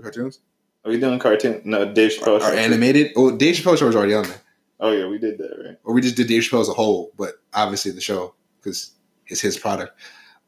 [0.02, 0.40] cartoons
[0.84, 1.62] Are we doing cartoon?
[1.64, 2.38] No, Dave Chappelle.
[2.42, 2.58] are show.
[2.58, 3.12] animated.
[3.16, 4.42] Oh, Dave Chappelle show was already on there,
[4.80, 5.78] Oh yeah, we did that right.
[5.84, 8.92] or we just did Dave Chappelle as a whole, but obviously the show because
[9.28, 9.98] it's his product.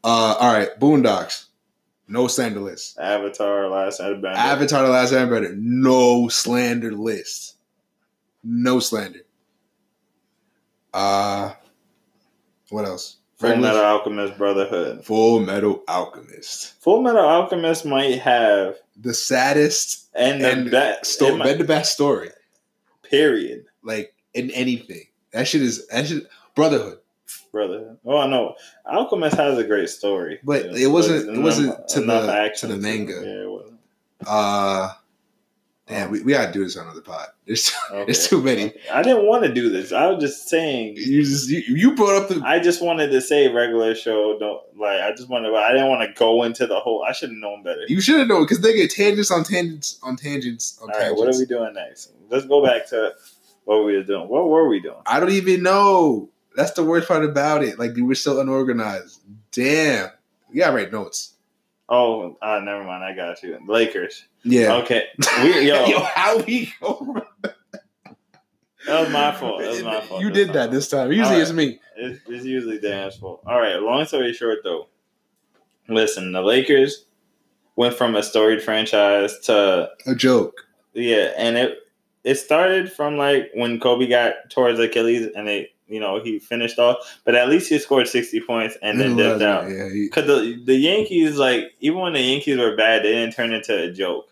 [0.03, 1.45] Uh, all right, Boondocks,
[2.09, 2.99] no slander list.
[2.99, 4.35] Avatar, Last Airbender.
[4.35, 7.55] Avatar: The Last Airbender, no slander list.
[8.43, 9.21] No slander.
[10.93, 11.53] Uh
[12.69, 13.17] what else?
[13.37, 15.05] Full Metal Alchemist Brotherhood.
[15.05, 16.73] Full Metal Alchemist.
[16.81, 22.29] Full Metal Alchemist might have The saddest and the and best story, the best story.
[23.03, 23.65] period.
[23.83, 25.03] Like in anything.
[25.31, 26.23] That shit is that shit
[26.55, 26.98] Brotherhood.
[27.51, 27.97] Brotherhood.
[28.05, 28.55] Oh no,
[28.85, 30.75] Alchemist has a great story, But too.
[30.75, 33.13] it wasn't- But it wasn't to the- action to the manga.
[33.13, 33.79] Yeah, it wasn't.
[34.27, 34.93] Uh
[35.87, 37.27] damn, we, we gotta do this on another pod.
[37.47, 38.05] There's Okay.
[38.05, 38.73] there's too many.
[38.91, 39.91] I didn't want to do this.
[39.91, 40.97] I was just saying.
[40.97, 44.37] You just you, you brought up the I just wanted to say regular show.
[44.37, 45.01] Don't like.
[45.01, 45.51] I just wanted.
[45.55, 47.03] I didn't want to go into the whole.
[47.03, 47.81] I should have known better.
[47.87, 51.05] you should have known because they get tangents on tangents on tangents on All right,
[51.05, 51.19] tangents.
[51.21, 52.11] what are we doing next?
[52.29, 53.13] Let's go back to
[53.65, 54.27] what we were doing.
[54.27, 55.01] What were we doing?
[55.07, 56.29] I don't even know.
[56.59, 57.79] That's the worst part about it.
[57.79, 59.21] Like we were so unorganized.
[59.53, 60.09] Damn.
[60.49, 61.35] We gotta write notes.
[61.87, 63.01] Oh, uh, never mind.
[63.01, 63.57] I got you.
[63.65, 64.25] Lakers.
[64.43, 64.75] Yeah.
[64.75, 65.05] Okay.
[65.41, 67.23] We, yo, Yo, how we go?
[67.43, 67.55] that
[68.87, 69.61] was my fault.
[69.61, 70.21] That was my fault.
[70.21, 70.71] You did that fault.
[70.71, 71.11] this time.
[71.13, 71.79] Usually All it's me.
[71.95, 73.41] It's, it's usually Dan's fault.
[73.45, 73.77] All right.
[73.81, 74.87] Long story short, though,
[75.87, 77.05] listen, the Lakers
[77.77, 80.67] went from a storied franchise to A joke.
[80.93, 81.77] yeah, and it
[82.25, 86.79] it started from like when Kobe got towards Achilles and they, you know, he finished
[86.79, 87.19] off.
[87.25, 89.69] But at least he scored sixty points and then dipped out.
[89.69, 93.53] Yeah, he, the the Yankees, like even when the Yankees were bad, they didn't turn
[93.53, 94.29] into a joke.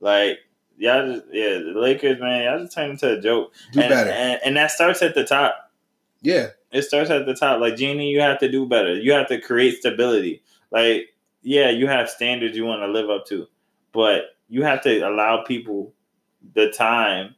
[0.00, 0.38] Like
[0.76, 3.52] y'all, just, yeah, the Lakers, man, y'all just turned into a joke.
[3.72, 4.10] do and, better.
[4.10, 5.70] and and that starts at the top.
[6.22, 7.60] yeah, It starts at the top.
[7.60, 8.94] Like Jeanie, you have to do better.
[8.94, 10.42] You have to create stability.
[10.70, 13.46] Like yeah, you have standards you want to live up to,
[13.92, 15.94] but you have to allow people
[16.54, 17.34] the time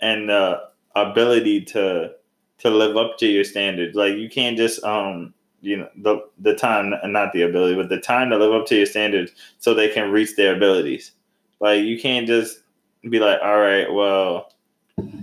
[0.00, 0.60] and the
[0.94, 2.12] ability to
[2.58, 3.94] to live up to your standards.
[3.96, 8.00] Like you can't just um you know the the time not the ability, but the
[8.00, 11.12] time to live up to your standards so they can reach their abilities.
[11.60, 12.60] Like you can't just
[13.08, 14.52] be like, all right, well,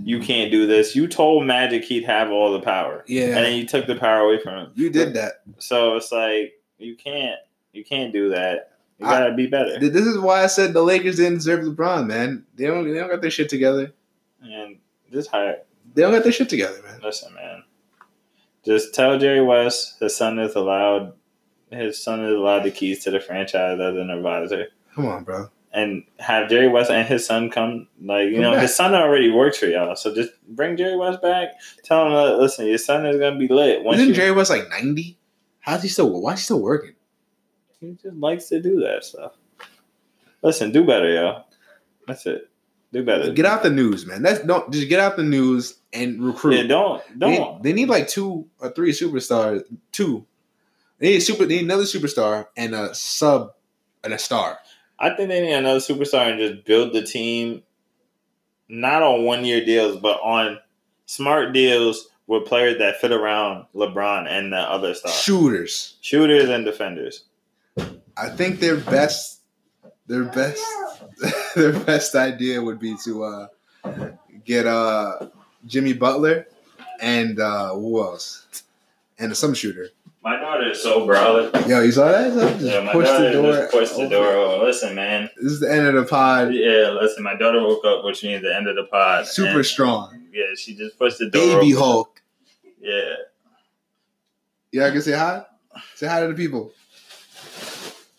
[0.04, 0.96] you can't do this.
[0.96, 3.26] You told Magic he'd have all the power, yeah.
[3.26, 4.72] and then you took the power away from him.
[4.76, 5.42] you did that.
[5.60, 7.40] So it's like you can't
[7.74, 8.72] you can't do that.
[8.98, 9.80] You I- gotta be better.
[9.80, 12.46] This is why I said the Lakers didn't deserve LeBron, man.
[12.56, 12.92] They don't.
[12.92, 13.94] They don't got their shit together.
[14.42, 14.78] And
[15.12, 15.60] just hire.
[16.00, 17.02] They don't got their shit together, man.
[17.04, 17.64] Listen, man.
[18.66, 21.12] Just tell Jerry West his son is allowed.
[21.72, 25.50] His son is allowed the keys to the franchise as an advisor, Come on, bro.
[25.74, 27.88] and have Jerry West and his son come.
[28.02, 28.62] Like you Come know, back.
[28.62, 31.50] his son already works for y'all, so just bring Jerry West back.
[31.84, 33.84] Tell him, uh, listen, your son is gonna be lit.
[33.84, 35.18] Once Isn't you, Jerry West like ninety?
[35.60, 36.10] How's he still?
[36.22, 36.95] Why is he still working?
[37.82, 39.34] he just likes to do that stuff.
[40.41, 41.43] Listen, do better, yo.
[42.08, 42.49] That's it.
[42.92, 43.32] Do better.
[43.34, 44.24] Get out the news, man.
[44.24, 46.56] That's don't just get out the news and recruit.
[46.56, 47.62] Yeah, don't They, don't.
[47.64, 49.64] they need like two or three superstars.
[49.92, 50.26] Two.
[50.98, 51.46] They need super.
[51.46, 53.52] They need another superstar and a sub
[54.04, 54.58] and a star.
[54.98, 57.62] I think they need another superstar and just build the team,
[58.68, 60.58] not on one year deals, but on
[61.06, 65.96] smart deals with players that fit around LeBron and the other stars, Shooters.
[66.02, 67.24] shooters and defenders.
[68.18, 69.42] I think their best,
[70.08, 70.62] their best,
[71.56, 73.47] their best idea would be to uh,
[74.45, 75.28] get uh,
[75.66, 76.47] Jimmy Butler
[77.02, 78.45] and uh, who else?
[79.18, 79.89] And some shooter.
[80.24, 81.68] My daughter is so brolic.
[81.68, 82.34] Yo, you saw that?
[82.34, 83.54] Just Yeah, my push the daughter door.
[83.54, 84.28] just pushed the door.
[84.28, 84.66] open.
[84.68, 85.30] Listen, man.
[85.38, 86.54] This is the end of the pod.
[86.54, 87.24] Yeah, listen.
[87.24, 89.28] My daughter woke up, which means the end of the pod.
[89.28, 90.24] Super strong.
[90.34, 91.60] Yeah, she just pushed the door.
[91.60, 91.84] Baby open.
[91.84, 92.22] Hulk.
[92.82, 93.14] Yeah.
[94.72, 95.43] Yeah, I can say hi.
[95.95, 96.72] Say hi to the people.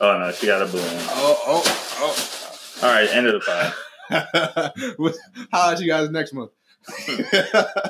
[0.01, 0.85] Oh no, she got a balloon.
[0.87, 1.63] Oh, oh,
[1.99, 2.40] oh,
[2.83, 3.75] All right, end of the pod.
[5.53, 6.53] How about you guys next month?